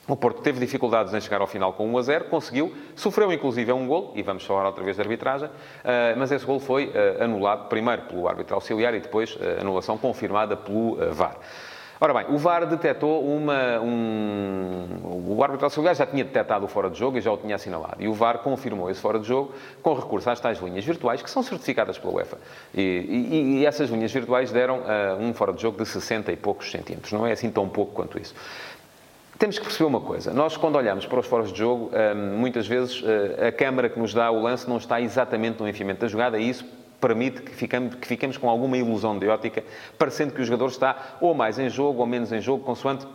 O 0.06 0.18
Porto 0.18 0.42
teve 0.42 0.60
dificuldades 0.60 1.14
em 1.14 1.22
chegar 1.22 1.40
ao 1.40 1.48
final 1.48 1.72
com 1.72 1.88
1 1.88 1.98
a 1.98 2.02
0, 2.02 2.26
conseguiu, 2.26 2.74
sofreu 2.94 3.32
inclusive 3.32 3.72
um 3.72 3.88
gol, 3.88 4.12
e 4.16 4.22
vamos 4.22 4.46
falar 4.46 4.66
outra 4.66 4.84
vez 4.84 4.98
de 4.98 5.02
arbitragem, 5.02 5.50
eh, 5.82 6.14
mas 6.18 6.30
esse 6.30 6.46
gol 6.46 6.60
foi 6.60 6.92
eh, 6.94 7.24
anulado 7.24 7.70
primeiro 7.70 8.02
pelo 8.02 8.28
árbitro 8.28 8.54
auxiliar 8.54 8.94
e 8.94 9.00
depois 9.00 9.38
eh, 9.40 9.60
anulação 9.62 9.98
confirmada 9.98 10.58
pelo 10.58 10.98
VAR. 11.14 11.38
Ora 12.02 12.14
bem, 12.16 12.26
o 12.36 12.38
VAR 12.38 12.66
detectou 12.66 13.24
uma. 13.24 13.80
Um... 13.80 14.88
O 15.26 15.42
árbitro 15.42 15.66
auxiliar 15.66 15.96
já 15.96 16.06
tinha 16.06 16.26
detectado 16.26 16.66
o 16.66 16.68
fora 16.68 16.90
de 16.90 17.00
jogo 17.00 17.18
e 17.18 17.22
já 17.22 17.32
o 17.32 17.38
tinha 17.38 17.56
assinalado. 17.56 17.96
E 18.00 18.10
o 18.10 18.14
VAR 18.14 18.40
confirmou 18.40 18.90
esse 18.90 19.00
fora 19.00 19.18
de 19.18 19.26
jogo 19.26 19.54
com 19.82 19.94
recurso 19.94 20.30
às 20.30 20.38
tais 20.38 20.60
linhas 20.60 20.84
virtuais 20.84 21.22
que 21.22 21.30
são 21.30 21.42
certificadas 21.42 21.98
pela 21.98 22.14
UEFA. 22.14 22.38
E, 22.74 22.82
e, 22.82 23.60
e 23.60 23.66
essas 23.66 23.90
linhas 23.90 24.12
virtuais 24.12 24.52
deram 24.52 24.80
uh, 24.80 25.18
um 25.18 25.34
fora 25.34 25.54
de 25.54 25.62
jogo 25.62 25.78
de 25.78 25.86
60 25.86 26.30
e 26.32 26.36
poucos 26.36 26.70
centímetros. 26.70 27.14
Não 27.14 27.26
é 27.26 27.32
assim 27.32 27.50
tão 27.50 27.70
pouco 27.70 27.94
quanto 27.94 28.20
isso. 28.20 28.36
Temos 29.40 29.58
que 29.58 29.66
perceber 29.66 29.86
uma 29.86 30.02
coisa. 30.02 30.34
Nós, 30.34 30.56
quando 30.56 30.76
olhamos 30.76 31.06
para 31.06 31.20
os 31.20 31.26
foros 31.26 31.52
de 31.52 31.60
jogo, 31.60 31.90
hum, 31.94 32.38
muitas 32.38 32.68
vezes 32.68 33.04
eh, 33.04 33.48
a 33.48 33.52
câmara 33.52 33.90
que 33.90 34.00
nos 34.00 34.14
dá 34.14 34.30
o 34.30 34.42
lance 34.42 34.70
não 34.70 34.78
está 34.78 35.02
exatamente 35.02 35.60
no 35.60 35.68
enfiamento 35.68 36.02
da 36.02 36.08
jogada 36.08 36.38
e 36.38 36.50
isso 36.50 36.66
permite 37.02 37.42
que 37.42 37.52
fiquemos, 37.54 37.96
que 37.96 38.08
fiquemos 38.08 38.38
com 38.38 38.50
alguma 38.50 38.78
ilusão 38.78 39.18
de 39.18 39.28
ótica, 39.28 39.64
parecendo 39.98 40.34
que 40.34 40.42
o 40.42 40.46
jogador 40.46 40.68
está 40.68 41.18
ou 41.20 41.34
mais 41.34 41.60
em 41.60 41.70
jogo 41.70 42.00
ou 42.00 42.06
menos 42.06 42.32
em 42.32 42.40
jogo, 42.40 42.64
consoante 42.64 43.06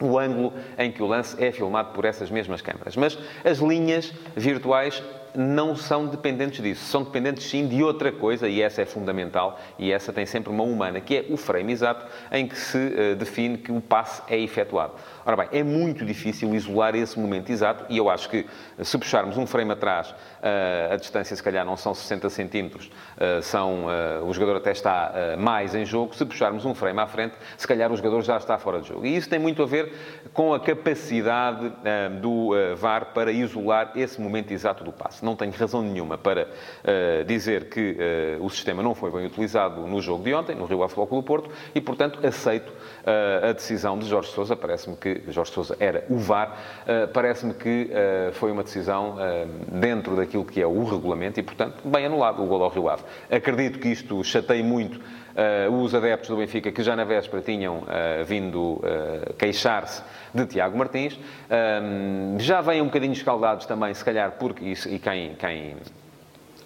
o 0.00 0.18
ângulo 0.18 0.52
em 0.78 0.92
que 0.92 1.02
o 1.02 1.06
lance 1.06 1.42
é 1.42 1.50
filmado 1.50 1.92
por 1.92 2.04
essas 2.04 2.30
mesmas 2.30 2.62
câmaras. 2.62 2.94
Mas 2.96 3.18
as 3.44 3.58
linhas 3.58 4.12
virtuais 4.36 5.02
não 5.34 5.76
são 5.76 6.06
dependentes 6.06 6.62
disso. 6.62 6.84
São 6.86 7.02
dependentes, 7.02 7.48
sim, 7.48 7.66
de 7.66 7.82
outra 7.82 8.10
coisa, 8.12 8.48
e 8.48 8.62
essa 8.62 8.82
é 8.82 8.84
fundamental, 8.84 9.58
e 9.78 9.92
essa 9.92 10.12
tem 10.12 10.26
sempre 10.26 10.50
uma 10.50 10.64
humana, 10.64 11.00
que 11.00 11.16
é 11.16 11.26
o 11.30 11.36
frame 11.36 11.72
exato 11.72 12.06
em 12.32 12.46
que 12.46 12.56
se 12.56 12.78
uh, 12.78 13.16
define 13.16 13.58
que 13.58 13.72
o 13.72 13.80
passe 13.80 14.22
é 14.28 14.38
efetuado. 14.38 14.94
Ora 15.24 15.36
bem, 15.36 15.48
é 15.52 15.62
muito 15.62 16.04
difícil 16.04 16.54
isolar 16.54 16.94
esse 16.94 17.18
momento 17.18 17.50
exato, 17.50 17.84
e 17.88 17.98
eu 17.98 18.08
acho 18.08 18.28
que 18.28 18.46
se 18.82 18.96
puxarmos 18.96 19.36
um 19.36 19.46
frame 19.46 19.72
atrás, 19.72 20.10
uh, 20.10 20.94
a 20.94 20.96
distância 20.96 21.36
se 21.36 21.42
calhar 21.42 21.64
não 21.64 21.76
são 21.76 21.94
60 21.94 22.30
centímetros, 22.30 22.90
são, 23.42 23.86
o 24.26 24.32
jogador 24.32 24.56
até 24.56 24.70
está 24.70 25.36
mais 25.38 25.74
em 25.74 25.84
jogo. 25.84 26.14
Se 26.14 26.24
puxarmos 26.24 26.64
um 26.64 26.74
frame 26.74 27.00
à 27.00 27.06
frente, 27.06 27.34
se 27.56 27.66
calhar 27.66 27.90
o 27.90 27.96
jogador 27.96 28.22
já 28.22 28.36
está 28.36 28.58
fora 28.58 28.80
de 28.80 28.88
jogo. 28.88 29.04
E 29.04 29.16
isso 29.16 29.28
tem 29.28 29.38
muito 29.38 29.62
a 29.62 29.66
ver 29.66 29.92
com 30.32 30.54
a 30.54 30.60
capacidade 30.60 31.72
do 32.20 32.50
VAR 32.76 33.06
para 33.06 33.32
isolar 33.32 33.92
esse 33.96 34.20
momento 34.20 34.52
exato 34.52 34.84
do 34.84 34.92
passe 34.92 35.17
não 35.24 35.34
tenho 35.34 35.52
razão 35.52 35.82
nenhuma 35.82 36.16
para 36.16 36.44
uh, 36.44 37.24
dizer 37.24 37.68
que 37.68 37.96
uh, 38.38 38.44
o 38.44 38.48
sistema 38.50 38.82
não 38.82 38.94
foi 38.94 39.10
bem 39.10 39.26
utilizado 39.26 39.86
no 39.86 40.00
jogo 40.00 40.22
de 40.22 40.32
ontem, 40.32 40.54
no 40.54 40.64
Rio 40.64 40.82
Ave 40.82 40.94
Clube 40.94 41.26
Porto, 41.26 41.50
e, 41.74 41.80
portanto, 41.80 42.24
aceito 42.24 42.68
uh, 42.70 43.48
a 43.50 43.52
decisão 43.52 43.98
de 43.98 44.06
Jorge 44.06 44.30
Sousa. 44.30 44.54
Parece-me 44.54 44.96
que 44.96 45.08
que 45.14 45.32
Jorge 45.32 45.52
Sousa 45.52 45.76
era 45.80 46.04
o 46.08 46.18
VAR, 46.18 46.56
parece-me 47.12 47.54
que 47.54 47.90
foi 48.32 48.50
uma 48.50 48.62
decisão 48.62 49.16
dentro 49.68 50.16
daquilo 50.16 50.44
que 50.44 50.60
é 50.60 50.66
o 50.66 50.84
regulamento 50.84 51.40
e, 51.40 51.42
portanto, 51.42 51.76
bem 51.84 52.06
anulado 52.06 52.42
o 52.42 52.46
gol 52.46 52.62
ao 52.62 52.70
Rio 52.70 52.88
Ave. 52.88 53.02
Acredito 53.30 53.78
que 53.78 53.88
isto 53.88 54.22
chateie 54.24 54.62
muito 54.62 55.00
Uh, 55.38 55.72
os 55.72 55.94
adeptos 55.94 56.28
do 56.28 56.36
Benfica 56.36 56.72
que 56.72 56.82
já 56.82 56.96
na 56.96 57.04
véspera 57.04 57.40
tinham 57.40 57.76
uh, 57.76 58.24
vindo 58.24 58.72
uh, 58.72 59.34
queixar-se 59.38 60.02
de 60.34 60.44
Tiago 60.46 60.76
Martins. 60.76 61.16
já 62.38 62.60
vêm 62.60 62.82
um 62.82 62.86
bocadinho 62.86 63.12
escaldados 63.12 63.64
também, 63.64 63.94
se 63.94 64.04
calhar, 64.04 64.32
porque, 64.32 64.64
e, 64.64 64.72
e 64.94 64.98
quem, 64.98 65.36
quem 65.36 65.76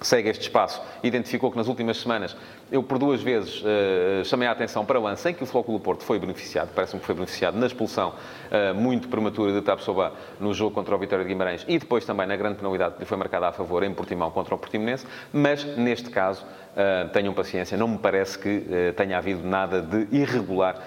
segue 0.00 0.30
este 0.30 0.42
espaço, 0.42 0.80
identificou 1.02 1.50
que 1.50 1.56
nas 1.58 1.68
últimas 1.68 1.98
semanas 1.98 2.34
eu 2.72 2.82
por 2.82 2.98
duas 2.98 3.22
vezes 3.22 3.60
uh, 3.60 4.24
chamei 4.24 4.48
a 4.48 4.50
atenção 4.50 4.82
para 4.82 4.98
o 4.98 5.02
lance 5.02 5.28
em 5.28 5.34
que 5.34 5.42
o 5.42 5.46
Flóculo 5.46 5.78
Porto 5.78 6.02
foi 6.02 6.18
beneficiado, 6.18 6.70
parece-me 6.74 7.00
que 7.00 7.06
foi 7.06 7.14
beneficiado 7.14 7.54
na 7.58 7.66
expulsão 7.66 8.14
uh, 8.14 8.74
muito 8.74 9.08
prematura 9.08 9.52
de 9.52 9.60
Tapsoba 9.60 10.14
no 10.40 10.54
jogo 10.54 10.74
contra 10.74 10.96
o 10.96 10.98
Vitória 10.98 11.22
de 11.22 11.28
Guimarães 11.28 11.66
e 11.68 11.78
depois 11.78 12.06
também 12.06 12.26
na 12.26 12.34
grande 12.34 12.56
penalidade 12.56 12.94
que 12.94 13.00
lhe 13.00 13.06
foi 13.06 13.18
marcada 13.18 13.48
a 13.48 13.52
favor 13.52 13.82
em 13.82 13.92
Portimão 13.92 14.30
contra 14.30 14.54
o 14.54 14.58
Portimonense, 14.58 15.06
mas 15.30 15.64
neste 15.76 16.08
caso 16.08 16.44
uh, 16.44 17.10
tenham 17.10 17.34
paciência, 17.34 17.76
não 17.76 17.86
me 17.86 17.98
parece 17.98 18.38
que 18.38 18.62
tenha 18.96 19.18
havido 19.18 19.46
nada 19.46 19.82
de 19.82 20.08
irregular 20.10 20.82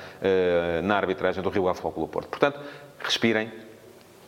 na 0.84 0.96
arbitragem 0.96 1.44
do 1.44 1.50
Rio 1.50 1.72
Flóculo 1.74 2.08
Porto. 2.08 2.30
Portanto, 2.30 2.60
respirem, 3.00 3.52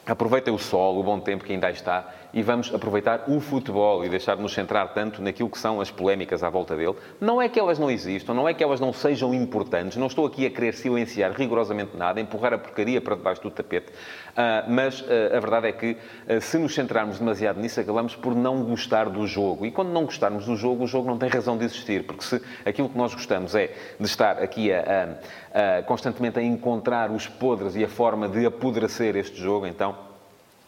aproveitem 0.06 0.54
o 0.54 0.60
sol, 0.60 1.00
o 1.00 1.04
bom 1.04 1.20
tempo 1.20 1.44
que 1.44 1.54
ainda 1.54 1.72
está 1.72 2.14
e 2.34 2.42
vamos 2.42 2.74
aproveitar 2.74 3.24
o 3.28 3.40
futebol 3.40 4.04
e 4.06 4.10
deixar 4.10 4.36
de 4.36 4.42
nos 4.42 4.54
centrar 4.54 4.94
tanto 4.94 5.22
naquilo 5.22 5.50
que 5.50 5.58
são 5.58 5.82
as 5.82 5.90
polémicas 5.90 6.44
à 6.44 6.50
volta 6.50 6.76
dele. 6.76 6.96
Não 7.20 7.42
é 7.42 7.50
que 7.50 7.60
elas 7.60 7.80
não 7.80 7.90
existam, 7.90 8.34
não 8.34 8.48
é 8.48 8.54
que 8.54 8.64
elas 8.64 8.80
não 8.80 8.94
sejam 8.94 9.34
importantes, 9.34 9.98
não 9.98 10.08
estou 10.08 10.26
aqui 10.26 10.46
a 10.46 10.50
querer 10.50 10.74
silenciar 10.74 11.32
rigorosamente 11.32 11.96
nada, 11.96 12.20
empurrar 12.20 12.54
a 12.54 12.58
porcaria 12.58 13.02
para 13.02 13.16
debaixo 13.16 13.42
do 13.42 13.52
tapete, 13.52 13.92
ah, 14.36 14.66
mas 14.68 15.04
ah, 15.08 15.38
a 15.38 15.40
verdade 15.40 15.68
é 15.68 15.72
que 15.72 15.98
ah, 16.28 16.40
se 16.42 16.58
nos 16.58 16.74
centrarmos 16.74 17.20
demasiado 17.20 17.60
nisso, 17.60 17.80
acabamos 17.80 18.16
por 18.16 18.36
não 18.36 18.64
gostar 18.64 19.10
do 19.10 19.26
jogo. 19.26 19.66
E 19.66 19.72
quando 19.72 19.90
não 19.90 20.06
gostarmos 20.06 20.46
do 20.46 20.56
jogo, 20.56 20.84
o 20.84 20.88
jogo 20.88 21.08
não 21.08 21.18
tem 21.18 21.30
razão 21.30 21.58
de 21.58 21.66
existir, 21.66 22.04
porque 22.06 22.24
se 22.24 22.42
aquilo 22.66 22.90
que 22.90 22.98
nós 22.98 23.14
gostamos 23.14 23.56
é 23.56 23.74
de 24.00 24.06
estar 24.06 24.42
aqui 24.42 24.72
a, 24.72 25.18
a, 25.54 25.80
a 25.80 25.84
constantemente 25.84 26.40
a 26.40 26.44
encontrar 26.44 27.12
os 27.12 27.28
podres 27.28 27.76
e 27.76 27.84
a 27.84 27.88
forma 27.88 28.28
de 28.28 28.46
apodrecer 28.46 29.16
este 29.16 29.38
jogo, 29.38 29.66
então 29.66 29.96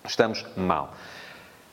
estamos 0.05 0.45
mal. 0.55 0.93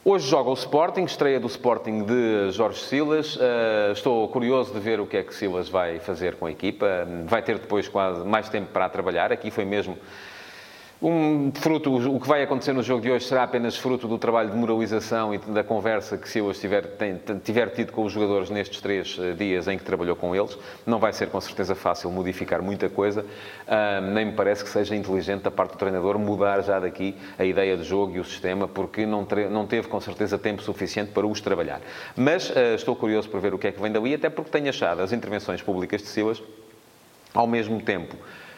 Hoje 0.09 0.29
joga 0.29 0.51
o 0.51 0.55
Sporting, 0.55 1.03
estreia 1.03 1.41
do 1.41 1.49
Sporting 1.49 2.05
de 2.05 2.53
Jorge 2.53 2.79
Silas. 2.79 3.35
Uh, 3.35 3.91
estou 3.91 4.29
curioso 4.29 4.73
de 4.73 4.79
ver 4.79 5.01
o 5.01 5.07
que 5.07 5.17
é 5.17 5.23
que 5.25 5.35
Silas 5.35 5.69
vai 5.69 5.99
fazer 5.99 6.37
com 6.37 6.47
a 6.47 6.51
equipa. 6.53 6.87
Vai 7.25 7.43
ter 7.43 7.59
depois 7.59 7.89
quase 7.89 8.25
mais 8.25 8.49
tempo 8.49 8.69
para 8.73 8.89
trabalhar. 8.89 9.33
Aqui 9.33 9.51
foi 9.51 9.65
mesmo 9.65 9.99
um 11.01 11.53
fruto, 11.53 11.95
o 11.95 12.19
que 12.19 12.27
vai 12.27 12.43
acontecer 12.43 12.73
no 12.73 12.83
jogo 12.83 13.03
de 13.03 13.11
hoje 13.11 13.27
será 13.27 13.43
apenas 13.43 13.77
fruto 13.77 14.09
do 14.09 14.17
trabalho 14.17 14.51
de 14.51 14.57
moralização 14.57 15.35
e 15.35 15.39
da 15.39 15.63
conversa 15.63 16.17
que 16.17 16.27
Silas 16.27 16.59
tiver, 16.59 16.87
tem, 16.87 17.21
tiver 17.45 17.69
tido 17.71 17.93
com 17.93 18.03
os 18.03 18.13
jogadores 18.13 18.49
nestes 18.49 18.81
três 18.81 19.17
eh, 19.21 19.33
dias 19.33 19.69
em 19.69 19.77
que 19.77 19.85
trabalhou 19.85 20.17
com 20.17 20.35
eles. 20.35 20.57
Não 20.87 20.99
vai 20.99 21.13
ser 21.13 21.29
com 21.29 21.39
certeza 21.39 21.75
fácil 21.75 22.11
modificar 22.11 22.63
muita 22.63 22.89
coisa, 22.89 23.23
uh, 23.23 24.01
nem 24.13 24.27
me 24.27 24.33
parece 24.33 24.65
que 24.65 24.71
seja 24.71 24.97
inteligente 24.97 25.43
da 25.43 25.51
parte 25.51 25.73
do 25.73 25.79
treinador 25.79 26.19
mudar 26.19 26.63
já 26.63 26.81
daqui 26.81 27.15
a 27.39 27.45
ideia 27.45 27.77
de 27.77 27.85
jogo 27.85 28.17
e 28.17 28.21
o 28.21 28.25
sistema, 28.25 28.67
porque 28.67 29.05
não, 29.05 29.27
não 29.51 29.67
teve 29.67 29.89
com 29.89 30.01
certeza 30.01 30.39
tempo 30.39 30.63
suficiente 30.63 31.13
para 31.13 31.27
os 31.27 31.43
trabalhar. 31.43 31.83
Mas 32.17 32.49
uh, 32.49 32.75
estou 32.75 32.97
curioso 32.97 33.29
para 33.29 33.41
ver 33.41 33.53
o 33.53 33.59
que 33.59 33.67
é 33.67 33.73
que 33.73 33.83
vem 33.83 33.93
dali, 33.93 34.15
até 34.15 34.31
porque 34.31 34.51
tenho 34.51 34.71
achado 34.71 35.03
as 35.03 35.13
intervenções 35.13 35.61
públicas 35.61 36.01
de 36.01 36.09
Silas 36.09 36.43
ao 37.35 37.47
mesmo 37.47 37.83
tempo 37.83 38.17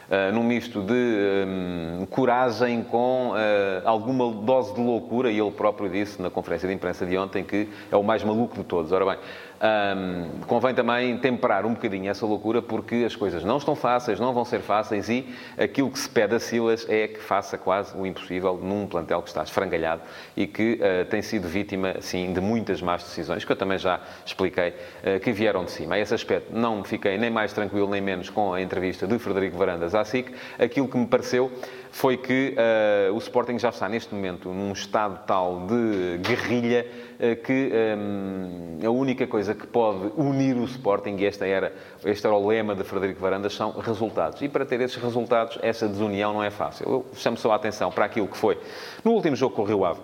uh, 0.09 0.33
num 0.33 0.43
misto 0.43 0.83
de 0.83 1.47
um, 1.47 2.07
coragem 2.07 2.83
com 2.83 3.31
uh, 3.31 3.37
alguma 3.85 4.31
dose 4.33 4.75
de 4.75 4.81
loucura, 4.81 5.31
e 5.31 5.39
ele 5.39 5.51
próprio 5.51 5.89
disse 5.89 6.21
na 6.21 6.31
conferência 6.31 6.69
de 6.69 6.75
imprensa 6.75 7.07
de 7.07 7.17
ontem 7.17 7.45
que 7.45 7.69
é 7.91 7.97
o 7.97 8.03
mais 8.03 8.23
maluco 8.25 8.57
de 8.57 8.65
todos. 8.65 8.93
Ora 8.93 9.05
bem, 9.05 9.19
um, 9.61 10.41
convém 10.47 10.75
também 10.75 11.19
temperar 11.19 11.67
um 11.67 11.75
bocadinho 11.75 12.11
essa 12.11 12.25
loucura, 12.25 12.63
porque 12.63 13.05
as 13.07 13.17
coisas 13.17 13.45
não 13.45 13.57
estão 13.57 13.75
fáceis, 13.75 14.21
não 14.21 14.33
vão 14.33 14.45
ser 14.45 14.61
fáceis 14.61 15.09
e 15.09 15.27
aquilo 15.57 15.91
que 15.91 15.99
se 15.99 16.09
pede 16.09 16.35
a 16.35 16.41
Silas 16.41 16.87
é 16.89 17.09
que 17.09 17.19
faça 17.19 17.59
quase 17.59 17.97
o 17.97 18.07
impossível 18.07 18.57
num 18.57 18.87
plantel 18.87 19.23
que 19.23 19.29
está 19.29 19.43
esfrangalhado 19.43 20.03
e 20.37 20.47
que 20.47 20.75
uh, 20.75 21.05
tem 21.07 21.23
sido 21.23 21.49
vítima, 21.49 21.97
sim, 22.01 22.33
de 22.33 22.41
muitas 22.41 22.81
más 22.81 23.03
decisões, 23.03 23.45
que 23.45 23.51
eu 23.51 23.57
também 23.57 23.79
já 23.79 24.01
expliquei, 24.25 24.71
uh, 24.71 25.21
que 25.21 25.33
vieram 25.33 25.65
de 25.65 25.71
cima. 25.71 25.97
A 25.97 25.99
esse 25.99 26.15
aspecto 26.15 26.55
não 26.55 26.85
fiquei 26.85 27.19
nem 27.19 27.31
mais 27.31 27.53
tranquilo 27.53 27.89
nem 27.89 28.01
menos 28.01 28.31
com 28.31 28.53
a 28.53 28.63
entrevista 28.63 29.07
de 29.07 29.19
Frederico 29.19 29.57
Varandas 29.57 29.95
à 29.95 30.05
SIC. 30.05 30.33
Aquilo 30.59 30.89
que 30.89 30.97
me 30.97 31.07
pareceu 31.07 31.51
foi 31.99 32.17
que 32.17 32.55
uh, 32.55 33.13
o 33.13 33.19
Sporting 33.19 33.59
já 33.59 33.71
está 33.71 33.89
neste 33.89 34.15
momento 34.15 34.51
num 34.51 34.73
estado 34.73 35.19
tal 35.27 35.67
de 35.67 36.19
guerrilha 36.19 36.87
uh, 37.19 37.43
que 37.43 37.73
um, 37.99 38.87
a 38.87 38.89
única 38.89 39.27
coisa 39.27 39.53
que 39.53 39.67
pode 39.67 40.13
unir 40.17 40.57
o 40.57 40.65
Sporting, 40.65 41.17
e 41.17 41.25
este 41.25 41.45
era, 41.45 41.73
este 42.05 42.25
era 42.25 42.37
o 42.37 42.47
lema 42.47 42.77
de 42.77 42.85
Frederico 42.85 43.21
Varandas, 43.21 43.53
são 43.53 43.73
resultados. 43.73 44.41
E 44.41 44.49
para 44.49 44.65
ter 44.65 44.81
esses 44.81 44.97
resultados, 44.97 45.59
essa 45.61 45.89
desunião 45.89 46.33
não 46.33 46.45
é 46.45 46.51
fácil. 46.51 46.89
Eu 46.89 47.07
chamo 47.17 47.37
só 47.37 47.51
a 47.51 47.57
atenção 47.57 47.91
para 47.91 48.05
aquilo 48.05 48.29
que 48.29 48.37
foi 48.37 48.57
no 49.03 49.11
último 49.11 49.35
jogo 49.35 49.57
com 49.57 49.63
o 49.63 49.65
Rio 49.65 49.85
Ave. 49.85 50.01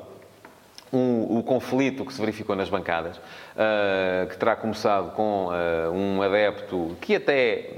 Um, 0.92 1.38
o 1.38 1.44
conflito 1.44 2.04
que 2.04 2.12
se 2.12 2.20
verificou 2.20 2.56
nas 2.56 2.68
bancadas, 2.68 3.18
uh, 3.18 4.26
que 4.28 4.36
terá 4.36 4.56
começado 4.56 5.12
com 5.12 5.48
um 5.94 6.20
adepto 6.22 6.96
que 7.00 7.14
até 7.14 7.70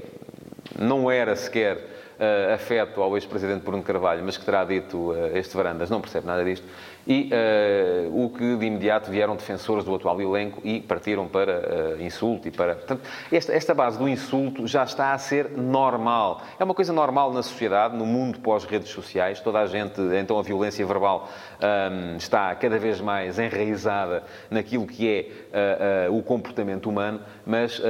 não 0.79 1.11
era 1.11 1.35
sequer 1.35 1.96
uh, 2.19 2.53
afeto 2.53 3.01
ao 3.01 3.15
ex-presidente 3.15 3.63
Bruno 3.63 3.83
Carvalho, 3.83 4.23
mas 4.23 4.37
que 4.37 4.45
terá 4.45 4.63
dito 4.63 5.11
uh, 5.11 5.37
este 5.37 5.55
Varandas, 5.55 5.89
não 5.89 6.01
percebe 6.01 6.27
nada 6.27 6.43
disto, 6.43 6.65
e 7.07 7.29
uh, 7.31 8.25
o 8.25 8.29
que 8.29 8.57
de 8.57 8.65
imediato 8.65 9.09
vieram 9.09 9.35
defensores 9.35 9.85
do 9.85 9.95
atual 9.95 10.19
elenco 10.21 10.59
e 10.63 10.81
partiram 10.81 11.25
para 11.27 11.95
uh, 11.97 12.01
insulto 12.01 12.49
e 12.49 12.51
para... 12.51 12.75
Portanto, 12.75 13.01
esta, 13.31 13.53
esta, 13.53 13.73
base 13.73 13.97
do 13.97 14.09
insulto 14.09 14.67
já 14.67 14.83
está 14.83 15.13
a 15.13 15.17
ser 15.17 15.51
normal. 15.51 16.41
É 16.59 16.63
uma 16.63 16.73
coisa 16.73 16.91
normal 16.91 17.31
na 17.31 17.41
sociedade, 17.41 17.95
no 17.95 18.05
mundo 18.05 18.39
pós-redes 18.39 18.89
sociais. 18.89 19.39
Toda 19.39 19.59
a 19.59 19.67
gente, 19.67 20.01
então 20.19 20.37
a 20.37 20.41
violência 20.41 20.85
verbal 20.85 21.29
um, 21.61 22.17
está 22.17 22.53
cada 22.55 22.77
vez 22.77 22.99
mais 22.99 23.39
enraizada 23.39 24.23
naquilo 24.49 24.85
que 24.85 25.07
é 25.07 26.07
o 26.09 26.21
comportamento 26.21 26.89
humano, 26.89 27.21
mas 27.45 27.81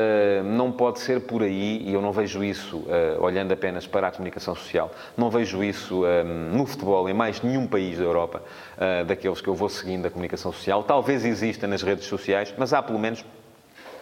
não 0.45 0.71
pode 0.71 0.99
ser 0.99 1.21
por 1.21 1.41
aí, 1.41 1.81
e 1.85 1.93
eu 1.93 2.01
não 2.01 2.11
vejo 2.11 2.43
isso 2.43 2.85
olhando 3.19 3.51
apenas 3.53 3.87
para 3.87 4.07
a 4.07 4.11
comunicação 4.17 4.53
social, 4.55 4.91
não 5.15 5.29
vejo 5.29 5.63
isso 5.63 6.03
um, 6.05 6.57
no 6.57 6.65
futebol 6.65 7.07
em 7.07 7.13
mais 7.13 7.41
nenhum 7.41 7.65
país 7.65 7.97
da 7.97 8.03
Europa, 8.03 8.41
daqueles 9.07 9.39
que 9.39 9.47
eu 9.47 9.55
vou 9.55 9.69
seguindo 9.69 10.03
da 10.03 10.09
comunicação 10.09 10.51
social. 10.51 10.83
Talvez 10.83 11.23
exista 11.23 11.65
nas 11.67 11.81
redes 11.81 12.05
sociais, 12.05 12.53
mas 12.57 12.73
há 12.73 12.81
pelo 12.81 12.99
menos 12.99 13.23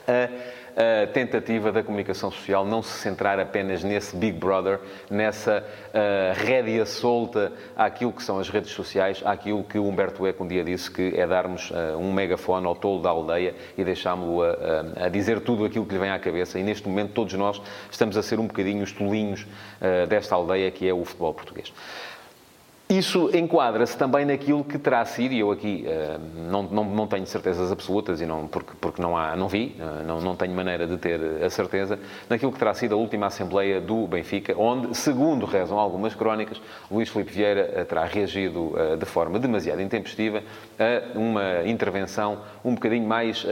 a, 0.07 1.03
a 1.03 1.07
tentativa 1.07 1.71
da 1.71 1.81
comunicação 1.81 2.29
social 2.29 2.65
não 2.65 2.81
se 2.81 2.99
centrar 2.99 3.39
apenas 3.39 3.83
nesse 3.83 4.15
Big 4.15 4.37
Brother, 4.37 4.79
nessa 5.09 5.63
uh, 5.63 6.45
rédea 6.45 6.85
solta 6.85 7.51
àquilo 7.75 8.11
que 8.11 8.23
são 8.23 8.39
as 8.39 8.49
redes 8.49 8.71
sociais, 8.71 9.21
àquilo 9.25 9.63
que 9.63 9.79
o 9.79 9.87
Humberto 9.87 10.25
Eco 10.27 10.43
um 10.43 10.47
dia 10.47 10.63
disse 10.63 10.91
que 10.91 11.13
é 11.15 11.25
darmos 11.25 11.71
um 11.97 12.11
megafone 12.11 12.65
ao 12.65 12.75
tolo 12.75 13.01
da 13.01 13.09
aldeia 13.09 13.55
e 13.77 13.83
deixámo-lo 13.83 14.43
a, 14.43 15.05
a, 15.05 15.09
dizer 15.09 15.39
tudo 15.41 15.65
aquilo 15.65 15.85
que 15.85 15.93
lhe 15.93 15.99
vem 15.99 16.11
à 16.11 16.19
cabeça. 16.19 16.59
E 16.59 16.63
neste 16.63 16.87
momento 16.87 17.13
todos 17.13 17.33
nós 17.35 17.61
estamos 17.89 18.17
a 18.17 18.23
ser 18.23 18.39
um 18.39 18.47
bocadinho 18.47 18.83
os 18.83 18.91
tolinhos 18.91 19.45
desta 20.09 20.35
aldeia 20.35 20.69
que 20.71 20.87
é 20.87 20.93
o 20.93 21.03
futebol 21.05 21.33
português. 21.33 21.71
Isso 22.87 23.35
enquadra-se 23.35 23.97
também 23.97 24.25
naquilo 24.25 24.63
que 24.63 24.77
terá 24.77 25.03
sido, 25.05 25.33
e 25.33 25.39
eu 25.39 25.49
aqui 25.49 25.87
uh, 25.87 26.19
não, 26.51 26.61
não, 26.61 26.83
não, 26.83 27.07
tenho 27.07 27.25
certezas 27.25 27.71
absolutas, 27.71 28.21
e 28.21 28.27
não, 28.27 28.47
porque, 28.47 28.73
porque 28.79 29.01
não, 29.01 29.17
há, 29.17 29.35
não 29.35 29.47
vi, 29.47 29.75
uh, 29.79 30.05
não, 30.05 30.21
não 30.21 30.35
tenho 30.35 30.53
maneira 30.53 30.85
de 30.85 30.95
ter 30.95 31.19
a 31.43 31.49
certeza, 31.49 31.97
naquilo 32.29 32.51
que 32.51 32.59
terá 32.59 32.75
sido 32.75 32.93
a 32.93 32.97
última 32.97 33.25
Assembleia 33.25 33.81
do 33.81 34.05
Benfica, 34.05 34.53
onde, 34.55 34.95
segundo 34.95 35.47
rezam 35.47 35.79
algumas 35.79 36.13
crónicas, 36.13 36.61
Luís 36.91 37.09
Filipe 37.09 37.31
Vieira 37.31 37.81
uh, 37.81 37.85
terá 37.85 38.05
reagido 38.05 38.75
de 38.99 39.05
forma 39.05 39.39
demasiado 39.39 39.81
intempestiva 39.81 40.43
a 40.77 41.17
uma 41.17 41.63
intervenção 41.65 42.41
um 42.63 42.75
bocadinho 42.75 43.07
mais 43.07 43.45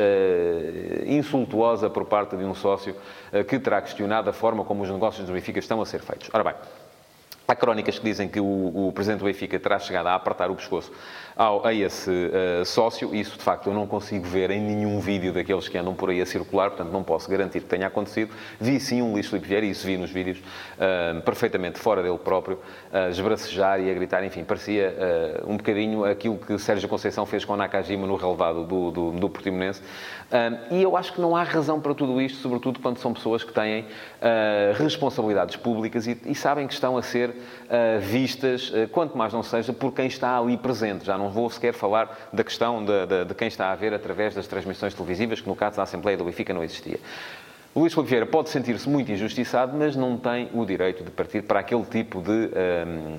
insultuosa 1.06 1.90
por 1.90 2.06
parte 2.06 2.36
de 2.36 2.44
um 2.44 2.54
sócio 2.54 2.96
que 3.48 3.58
terá 3.60 3.82
questionado 3.82 4.30
a 4.30 4.34
forma 4.34 4.64
como 4.64 4.84
os 4.84 4.90
negócios 4.90 5.26
do 5.26 5.34
Benfica 5.34 5.60
estão 5.60 5.82
a 5.82 5.86
ser 5.86 6.02
feitos. 6.02 6.30
Ora 6.34 6.44
bem, 6.44 6.54
Há 7.48 7.56
crónicas 7.56 8.00
que 8.00 8.06
dizem 8.06 8.30
que 8.30 8.40
o, 8.40 8.88
o, 8.88 8.92
presidente 8.94 9.20
do 9.20 9.26
Benfica 9.26 9.60
terá 9.60 9.78
chegado 9.78 10.08
a 10.08 10.16
apertar 10.16 10.50
o 10.50 10.56
pescoço 10.56 10.92
ao, 11.36 11.66
a 11.66 11.74
esse 11.74 12.10
uh, 12.10 12.66
sócio. 12.66 13.14
Isso, 13.14 13.38
de 13.38 13.44
facto, 13.44 13.68
eu 13.68 13.74
não 13.74 13.88
consigo 13.88 14.26
ver 14.26 14.52
em 14.52 14.62
nenhum 14.62 15.00
vídeo 15.00 15.34
daqueles 15.34 15.68
que 15.68 15.78
andam 15.78 15.94
por 15.94 16.10
aí 16.10 16.22
a 16.22 16.26
circular, 16.26 16.70
portanto, 16.70 16.92
não 16.92 17.04
posso 17.04 17.30
garantir 17.30 17.62
que 17.62 17.68
tenha 17.68 17.88
acontecido. 17.88 18.32
Vi 18.60 18.80
sim 18.80 19.02
um 19.02 19.14
Luís 19.14 19.28
Filipe 19.28 19.48
Vieira, 19.48 19.66
e 19.66 19.72
isso 19.72 19.86
vi 19.86 19.98
nos 19.98 20.12
vídeos, 20.12 20.40
uh, 20.40 21.22
perfeitamente 21.22 21.80
fora 21.80 22.02
dele 22.02 22.18
próprio, 22.18 22.58
uh, 22.92 23.10
esbracejar 23.10 23.80
e 23.80 23.90
a 23.90 23.94
gritar, 23.94 24.24
enfim, 24.24 24.44
parecia 24.44 25.42
uh, 25.46 25.52
um 25.52 25.58
bocadinho 25.58 26.06
aquilo 26.06 26.38
que 26.38 26.58
Sérgio 26.58 26.88
Conceição 26.88 27.26
fez 27.26 27.46
com 27.46 27.56
Nakajima 27.56 28.08
no 28.08 28.16
relevado 28.16 28.64
do, 28.66 28.92
do, 28.92 29.12
do 29.12 29.30
Portimonense. 29.30 29.82
e 30.72 30.82
eu 30.82 30.96
acho 30.96 31.14
que 31.14 31.22
não 31.22 31.36
há 31.36 31.44
razão 31.44 31.80
para 31.80 31.94
tudo 31.94 32.22
isto, 32.22 32.40
sobretudo 32.40 32.80
quando 32.80 32.98
são 32.98 33.14
pessoas 33.14 33.44
que 33.44 33.54
têm 33.54 33.86
responsabilidades 34.76 35.56
públicas 35.56 36.08
e, 36.08 36.20
e, 36.26 36.36
sabem 36.36 36.68
que 36.68 36.74
estão 36.74 36.98
a 36.98 37.02
ser 37.02 37.36
vistas, 38.02 38.72
quanto 38.92 39.18
mais 39.18 39.34
não 39.34 39.44
seja, 39.44 39.74
por 39.74 39.92
quem 39.92 40.08
está 40.08 40.38
ali 40.38 40.58
presente. 40.58 41.06
Já 41.06 41.18
não 41.18 41.23
vou 41.30 41.50
sequer 41.50 41.74
falar 41.74 42.30
da 42.32 42.44
questão 42.44 42.84
de, 42.84 43.06
de, 43.06 43.26
de 43.26 43.34
quem 43.34 43.48
está 43.48 43.72
a 43.72 43.76
ver 43.76 43.94
através 43.94 44.36
das 44.36 44.48
transmissões 44.48 44.94
televisivas, 44.94 45.42
que 45.42 45.48
no 45.48 45.56
caso 45.56 45.78
da 45.78 45.84
Assembleia 45.84 46.18
do 46.18 46.24
Benfica 46.24 46.54
não 46.54 46.64
existia. 46.64 47.00
Luís 47.76 47.92
Filipe 47.92 48.10
Vieira 48.10 48.26
pode 48.28 48.50
sentir-se 48.50 48.88
muito 48.88 49.12
injustiçado, 49.12 49.76
mas 49.76 49.96
não 49.96 50.16
tem 50.16 50.48
o 50.54 50.64
direito 50.64 51.04
de 51.04 51.10
partir 51.10 51.42
para 51.42 51.60
aquele 51.60 51.84
tipo 51.86 52.22
de 52.22 52.30
um, 52.32 53.18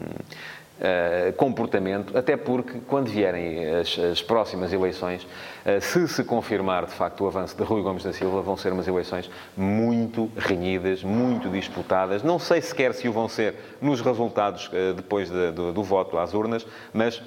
uh, 0.79 1.33
comportamento, 1.37 2.17
até 2.17 2.37
porque, 2.37 2.79
quando 2.87 3.09
vierem 3.09 3.67
as, 3.75 3.99
as 3.99 4.23
próximas 4.23 4.73
eleições, 4.73 5.25
uh, 5.25 5.81
se 5.81 6.07
se 6.07 6.23
confirmar, 6.23 6.87
de 6.87 6.93
facto, 6.93 7.25
o 7.25 7.27
avanço 7.27 7.57
de 7.57 7.65
Rui 7.65 7.83
Gomes 7.83 8.05
da 8.05 8.13
Silva, 8.13 8.43
vão 8.43 8.57
ser 8.57 8.73
umas 8.73 8.87
eleições 8.87 9.29
muito 9.57 10.31
renhidas, 10.37 11.03
muito 11.03 11.49
disputadas. 11.49 12.23
Não 12.23 12.39
sei 12.39 12.61
sequer 12.61 12.95
se 12.95 13.09
o 13.09 13.13
vão 13.13 13.29
ser 13.29 13.57
nos 13.81 14.01
resultados 14.01 14.69
uh, 14.69 14.95
depois 14.95 15.29
de, 15.29 15.51
do 15.51 15.83
voto 15.83 16.17
às 16.17 16.33
urnas, 16.33 16.65
mas 16.93 17.21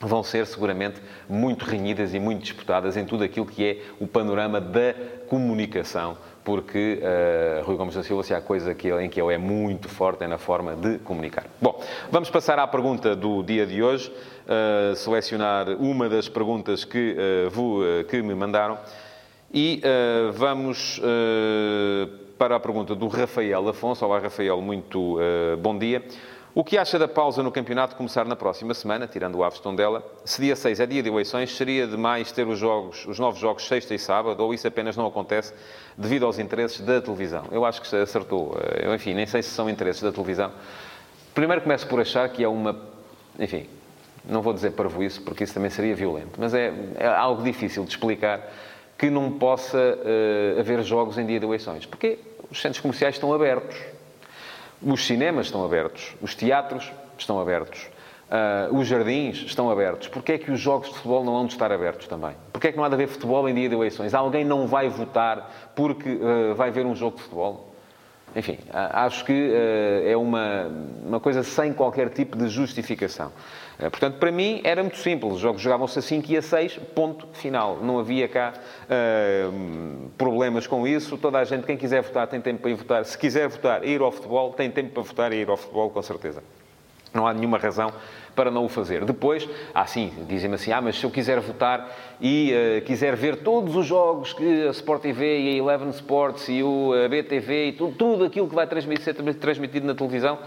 vão 0.00 0.22
ser 0.22 0.46
seguramente 0.46 1.00
muito 1.28 1.64
renhidas 1.64 2.14
e 2.14 2.18
muito 2.18 2.42
disputadas 2.42 2.96
em 2.96 3.04
tudo 3.04 3.22
aquilo 3.22 3.46
que 3.46 3.64
é 3.64 3.82
o 4.00 4.06
panorama 4.06 4.60
da 4.60 4.94
comunicação 5.28 6.16
porque 6.44 7.00
uh, 7.00 7.64
Rui 7.64 7.76
Gomes 7.76 7.94
da 7.94 8.02
Silva, 8.02 8.22
se 8.22 8.34
há 8.34 8.40
coisa 8.40 8.74
que 8.74 8.88
ele, 8.88 9.04
em 9.04 9.08
que 9.08 9.20
ele 9.20 9.32
é 9.32 9.38
muito 9.38 9.88
forte, 9.88 10.24
é 10.24 10.26
na 10.26 10.38
forma 10.38 10.74
de 10.74 10.98
comunicar. 10.98 11.46
Bom, 11.60 11.80
vamos 12.10 12.30
passar 12.30 12.58
à 12.58 12.66
pergunta 12.66 13.14
do 13.14 13.42
dia 13.42 13.66
de 13.66 13.82
hoje, 13.82 14.10
uh, 14.10 14.94
selecionar 14.96 15.68
uma 15.78 16.08
das 16.08 16.28
perguntas 16.28 16.84
que, 16.84 17.16
uh, 17.46 17.50
vou, 17.50 17.82
que 18.08 18.22
me 18.22 18.34
mandaram 18.34 18.78
e 19.52 19.82
vamos 20.32 21.00
para 22.38 22.54
a 22.54 22.60
pergunta 22.60 22.94
do 22.94 23.08
Rafael 23.08 23.68
Afonso. 23.68 24.06
Olá, 24.06 24.20
Rafael, 24.20 24.60
muito 24.60 25.18
bom 25.60 25.76
dia. 25.76 26.04
O 26.52 26.64
que 26.64 26.76
acha 26.76 26.98
da 26.98 27.06
pausa 27.06 27.44
no 27.44 27.52
campeonato 27.52 27.94
começar 27.94 28.24
na 28.24 28.34
próxima 28.34 28.74
semana, 28.74 29.06
tirando 29.06 29.36
o 29.36 29.44
Aves 29.44 29.60
dela? 29.76 30.04
Se 30.24 30.42
dia 30.42 30.56
6 30.56 30.80
é 30.80 30.86
dia 30.86 31.00
de 31.00 31.08
eleições, 31.08 31.56
seria 31.56 31.86
demais 31.86 32.32
ter 32.32 32.44
os, 32.44 32.58
jogos, 32.58 33.06
os 33.06 33.20
novos 33.20 33.38
jogos 33.38 33.68
sexta 33.68 33.94
e 33.94 33.98
sábado, 34.00 34.42
ou 34.42 34.52
isso 34.52 34.66
apenas 34.66 34.96
não 34.96 35.06
acontece 35.06 35.54
devido 35.96 36.26
aos 36.26 36.40
interesses 36.40 36.80
da 36.80 37.00
televisão? 37.00 37.44
Eu 37.52 37.64
acho 37.64 37.80
que 37.80 37.94
acertou. 37.94 38.58
Eu, 38.82 38.92
enfim, 38.92 39.14
nem 39.14 39.26
sei 39.26 39.44
se 39.44 39.50
são 39.50 39.70
interesses 39.70 40.02
da 40.02 40.10
televisão. 40.10 40.50
Primeiro 41.32 41.62
começo 41.62 41.86
por 41.86 42.00
achar 42.00 42.28
que 42.28 42.42
é 42.42 42.48
uma... 42.48 42.76
Enfim, 43.38 43.68
não 44.24 44.42
vou 44.42 44.52
dizer 44.52 44.74
isso, 45.02 45.22
porque 45.22 45.44
isso 45.44 45.54
também 45.54 45.70
seria 45.70 45.94
violento, 45.94 46.32
mas 46.36 46.52
é, 46.52 46.72
é 46.96 47.06
algo 47.06 47.44
difícil 47.44 47.84
de 47.84 47.90
explicar 47.90 48.40
que 48.98 49.08
não 49.08 49.30
possa 49.30 49.78
uh, 49.78 50.58
haver 50.58 50.82
jogos 50.82 51.16
em 51.16 51.24
dia 51.24 51.38
de 51.38 51.46
eleições. 51.46 51.86
Porque 51.86 52.18
os 52.50 52.60
centros 52.60 52.80
comerciais 52.80 53.14
estão 53.14 53.32
abertos 53.32 53.76
os 54.82 55.06
cinemas 55.06 55.46
estão 55.46 55.64
abertos, 55.64 56.14
os 56.20 56.34
teatros 56.34 56.90
estão 57.18 57.40
abertos, 57.40 57.88
uh, 58.30 58.74
os 58.76 58.86
jardins 58.86 59.38
estão 59.38 59.70
abertos. 59.70 60.08
Porquê 60.08 60.32
é 60.32 60.38
que 60.38 60.50
os 60.50 60.60
jogos 60.60 60.88
de 60.88 60.94
futebol 60.94 61.24
não 61.24 61.32
vão 61.32 61.46
de 61.46 61.52
estar 61.52 61.70
abertos 61.70 62.06
também? 62.06 62.34
Porquê 62.52 62.68
é 62.68 62.72
que 62.72 62.76
não 62.76 62.84
há 62.84 62.88
de 62.88 62.94
haver 62.94 63.08
futebol 63.08 63.48
em 63.48 63.54
dia 63.54 63.68
de 63.68 63.74
eleições? 63.74 64.14
Alguém 64.14 64.44
não 64.44 64.66
vai 64.66 64.88
votar 64.88 65.72
porque 65.74 66.08
uh, 66.08 66.54
vai 66.54 66.70
ver 66.70 66.86
um 66.86 66.94
jogo 66.94 67.16
de 67.16 67.22
futebol? 67.22 67.68
Enfim, 68.34 68.58
acho 68.72 69.24
que 69.24 69.32
uh, 69.32 70.08
é 70.08 70.16
uma, 70.16 70.70
uma 71.04 71.20
coisa 71.20 71.42
sem 71.42 71.72
qualquer 71.72 72.10
tipo 72.10 72.38
de 72.38 72.48
justificação. 72.48 73.32
Eh, 73.80 73.88
portanto, 73.88 74.18
para 74.18 74.30
mim 74.30 74.60
era 74.62 74.82
muito 74.82 74.98
simples. 74.98 75.34
Os 75.34 75.40
jogos 75.40 75.62
jogavam-se 75.62 75.98
a 75.98 76.02
5 76.02 76.30
e 76.30 76.36
a 76.36 76.42
6, 76.42 76.78
ponto 76.94 77.26
final. 77.32 77.78
Não 77.82 77.98
havia 77.98 78.28
cá 78.28 78.52
uh, 78.52 80.10
problemas 80.18 80.66
com 80.66 80.86
isso. 80.86 81.16
Toda 81.16 81.38
a 81.38 81.44
gente, 81.44 81.64
quem 81.64 81.76
quiser 81.76 82.02
votar, 82.02 82.26
tem 82.26 82.40
tempo 82.40 82.60
para 82.60 82.70
ir 82.70 82.74
votar. 82.74 83.04
Se 83.04 83.16
quiser 83.16 83.48
votar 83.48 83.82
e 83.82 83.90
ir 83.90 84.02
ao 84.02 84.12
futebol, 84.12 84.52
tem 84.52 84.70
tempo 84.70 84.90
para 84.90 85.02
votar 85.02 85.32
e 85.32 85.36
ir 85.36 85.48
ao 85.48 85.56
futebol, 85.56 85.88
com 85.88 86.02
certeza. 86.02 86.42
Não 87.12 87.26
há 87.26 87.34
nenhuma 87.34 87.58
razão 87.58 87.92
para 88.36 88.50
não 88.50 88.66
o 88.66 88.68
fazer. 88.68 89.04
Depois, 89.04 89.48
ah, 89.74 89.84
dizem-me 90.28 90.54
assim, 90.54 90.70
ah, 90.70 90.80
mas 90.80 90.96
se 90.96 91.04
eu 91.04 91.10
quiser 91.10 91.40
votar 91.40 91.90
e 92.20 92.52
uh, 92.52 92.82
quiser 92.82 93.16
ver 93.16 93.38
todos 93.38 93.74
os 93.74 93.84
jogos 93.84 94.32
que 94.32 94.68
a 94.68 94.70
Sport 94.70 95.02
TV 95.02 95.40
e 95.40 95.48
a 95.48 95.56
Eleven 95.56 95.90
Sports 95.90 96.48
e 96.48 96.62
o 96.62 96.92
BTV 97.08 97.68
e 97.68 97.72
tudo, 97.72 97.94
tudo 97.96 98.24
aquilo 98.24 98.48
que 98.48 98.54
vai 98.54 98.66
transmitir, 98.66 99.02
ser 99.02 99.14
transmitido 99.14 99.86
na 99.86 99.94
televisão, 99.94 100.38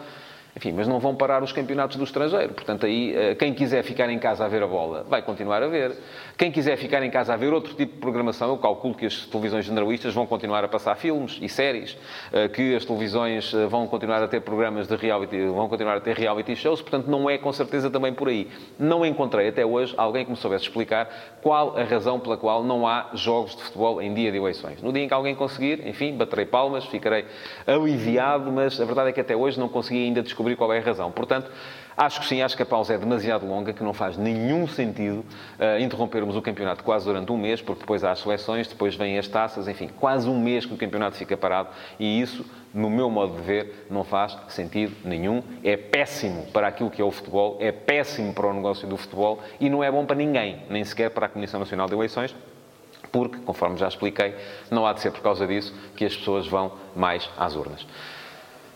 enfim, 0.56 0.72
mas 0.72 0.88
não 0.88 1.00
vão 1.00 1.16
parar 1.16 1.42
os 1.42 1.52
campeonatos 1.52 1.98
do 1.98 2.04
estrangeiro. 2.04 2.54
Portanto, 2.54 2.86
aí, 2.86 3.16
eh, 3.16 3.36
quem 3.36 3.54
quiser 3.54 3.84
ficar 3.84 4.08
em 4.10 4.20
casa 4.20 4.46
a 4.46 4.48
ver 4.48 4.62
a 4.62 4.68
bola, 4.68 5.04
vai 5.10 5.22
continuar 5.22 5.64
a 5.64 5.68
ver. 5.68 5.98
Quem 6.38 6.52
quiser 6.52 6.78
ficar 6.78 7.02
em 7.02 7.10
casa 7.10 7.34
a 7.34 7.38
ver 7.38 7.52
outro 7.52 7.74
tipo 7.74 7.94
de 7.94 8.00
programação, 8.00 8.50
eu 8.50 8.58
calculo 8.58 8.94
que 8.94 9.08
as 9.08 9.26
televisões 9.26 9.66
generalistas 9.66 10.14
vão 10.14 10.28
continuar 10.28 10.64
a 10.64 10.68
passar 10.68 10.96
filmes 10.96 11.40
e 11.42 11.50
séries, 11.50 11.98
eh, 12.32 12.48
que 12.50 12.76
as 12.76 12.86
televisões 12.86 13.52
eh, 13.52 13.66
vão 13.66 13.88
continuar 13.88 14.22
a 14.22 14.28
ter 14.28 14.42
programas 14.42 14.88
de 14.88 14.96
reality, 14.96 15.44
vão 15.48 15.68
continuar 15.68 15.98
a 15.98 16.02
ter 16.02 16.16
reality 16.16 16.56
shows, 16.56 16.82
portanto, 16.82 17.10
não 17.10 17.28
é 17.28 17.40
com 17.40 17.52
certeza 17.52 17.90
também 17.90 18.14
por 18.14 18.28
aí. 18.28 18.48
Não 18.78 19.04
encontrei 19.04 19.48
até 19.48 19.66
hoje 19.66 19.96
alguém 19.98 20.24
que 20.24 20.30
me 20.30 20.38
soubesse 20.38 20.66
explicar 20.66 21.10
qual 21.42 21.76
a 21.78 21.84
razão 21.84 22.20
pela 22.20 22.38
qual 22.38 22.64
não 22.64 22.88
há 22.88 23.10
jogos 23.16 23.56
de 23.56 23.64
futebol 23.64 24.00
em 24.00 24.14
dia 24.14 24.32
de 24.32 24.38
eleições. 24.38 24.84
No 24.84 24.94
dia 24.94 25.04
em 25.04 25.08
que 25.08 25.14
alguém 25.16 25.34
conseguir, 25.34 25.88
enfim, 25.88 26.16
baterei 26.16 26.46
palmas, 26.46 26.86
ficarei 26.86 27.26
aliviado, 27.66 28.52
mas 28.52 28.80
a 28.80 28.86
verdade 28.86 29.10
é 29.10 29.12
que 29.12 29.20
até 29.20 29.36
hoje 29.36 29.60
não 29.60 29.68
consegui 29.68 30.06
ainda 30.06 30.22
descobrir 30.22 30.43
descobrir 30.44 30.56
qual 30.56 30.74
é 30.74 30.80
a 30.80 30.82
razão. 30.82 31.12
Portanto, 31.12 31.50
acho 31.96 32.20
que 32.20 32.28
sim, 32.28 32.42
acho 32.42 32.56
que 32.56 32.64
a 32.64 32.66
pausa 32.66 32.94
é 32.94 32.98
demasiado 32.98 33.48
longa, 33.48 33.72
que 33.74 33.84
não 33.84 33.94
faz 33.94 34.18
nenhum 34.18 34.68
sentido 34.68 35.20
uh, 35.60 35.80
interrompermos 35.80 36.36
o 36.36 36.42
campeonato 36.42 36.84
quase 36.84 37.06
durante 37.06 37.32
um 37.32 37.38
mês, 37.38 37.62
porque 37.62 37.82
depois 37.82 38.04
há 38.04 38.12
as 38.12 38.20
seleções, 38.20 38.68
depois 38.68 38.96
vêm 38.96 39.18
as 39.18 39.28
taças, 39.28 39.68
enfim, 39.68 39.90
quase 40.00 40.30
um 40.30 40.40
mês 40.40 40.66
que 40.66 40.74
o 40.74 40.78
campeonato 40.78 41.16
fica 41.16 41.38
parado 41.38 41.70
e 42.00 42.22
isso, 42.22 42.46
no 42.74 42.90
meu 42.90 43.10
modo 43.10 43.36
de 43.36 43.42
ver, 43.42 43.88
não 43.90 44.04
faz 44.04 44.38
sentido 44.50 44.96
nenhum. 45.06 45.42
É 45.64 45.78
péssimo 45.78 46.46
para 46.48 46.68
aquilo 46.68 46.90
que 46.90 47.02
é 47.02 47.06
o 47.06 47.12
futebol, 47.12 47.58
é 47.60 47.72
péssimo 47.72 48.34
para 48.34 48.48
o 48.48 48.54
negócio 48.54 48.88
do 48.88 48.98
futebol 48.98 49.42
e 49.60 49.70
não 49.70 49.84
é 49.84 49.90
bom 49.90 50.06
para 50.06 50.16
ninguém, 50.16 50.64
nem 50.70 50.84
sequer 50.84 51.12
para 51.12 51.28
a 51.28 51.30
Comissão 51.30 51.60
Nacional 51.60 51.88
de 51.88 51.94
Eleições, 51.94 52.36
porque, 53.12 53.38
conforme 53.40 53.78
já 53.78 53.88
expliquei, 53.88 54.36
não 54.72 54.88
há 54.88 54.94
de 54.94 55.02
ser 55.02 55.12
por 55.12 55.22
causa 55.22 55.46
disso 55.46 55.74
que 55.96 56.04
as 56.04 56.16
pessoas 56.16 56.48
vão 56.48 56.72
mais 56.96 57.30
às 57.38 57.56
urnas. 57.56 57.86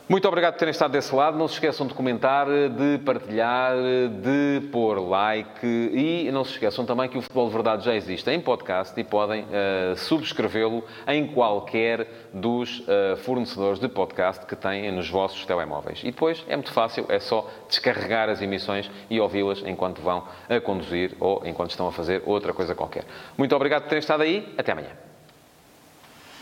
Muito 0.10 0.26
obrigado 0.26 0.54
por 0.54 0.60
terem 0.60 0.72
estado 0.72 0.92
desse 0.92 1.14
lado. 1.14 1.38
Não 1.38 1.50
se 1.50 1.56
esqueçam 1.56 1.86
de 1.86 1.94
comentar, 1.94 2.48
de 2.48 2.98
partilhar, 3.04 3.76
de 4.22 4.66
pôr 4.70 5.00
like 5.02 5.66
e 5.66 6.32
não 6.32 6.46
se 6.46 6.52
esqueçam 6.52 6.86
também 6.86 7.10
que 7.10 7.18
o 7.18 7.22
Futebol 7.22 7.48
de 7.48 7.54
Verdade 7.54 7.84
já 7.84 7.94
existe 7.94 8.30
em 8.32 8.40
podcast 8.40 8.98
e 8.98 9.04
podem 9.04 9.44
uh, 9.44 9.98
subscrevê-lo 9.98 10.86
em 11.10 11.28
qualquer 11.28 12.08
dos 12.34 12.80
uh, 12.80 13.18
fornecedores 13.18 13.80
de 13.82 13.90
podcast 13.90 14.46
que 14.46 14.56
têm 14.56 14.90
nos 14.94 15.10
vossos 15.10 15.46
telemóveis. 15.46 16.00
E 16.04 16.06
depois 16.06 16.42
é 16.48 16.56
muito 16.56 16.72
fácil, 16.72 17.06
é 17.10 17.20
só 17.20 17.46
descarregar 17.68 18.30
as 18.30 18.42
emissões 18.42 18.90
e 19.10 19.20
ouvi-las 19.20 19.62
enquanto 19.66 20.02
vão 20.02 20.24
a 20.48 20.62
conduzir 20.62 21.18
ou 21.20 21.42
enquanto 21.46 21.72
estão 21.72 21.86
a 21.86 21.92
fazer 21.92 22.24
outra 22.26 22.54
coisa 22.54 22.74
qualquer. 22.74 23.04
Muito 23.38 23.54
obrigado 23.54 23.82
por 23.82 23.90
terem 23.90 24.00
estado 24.00 24.24
aí. 24.24 24.54
Até 24.58 24.72
amanhã. 24.72 24.92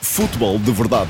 Futebol 0.04 0.60
de 0.60 0.72
Verdade, 0.72 1.10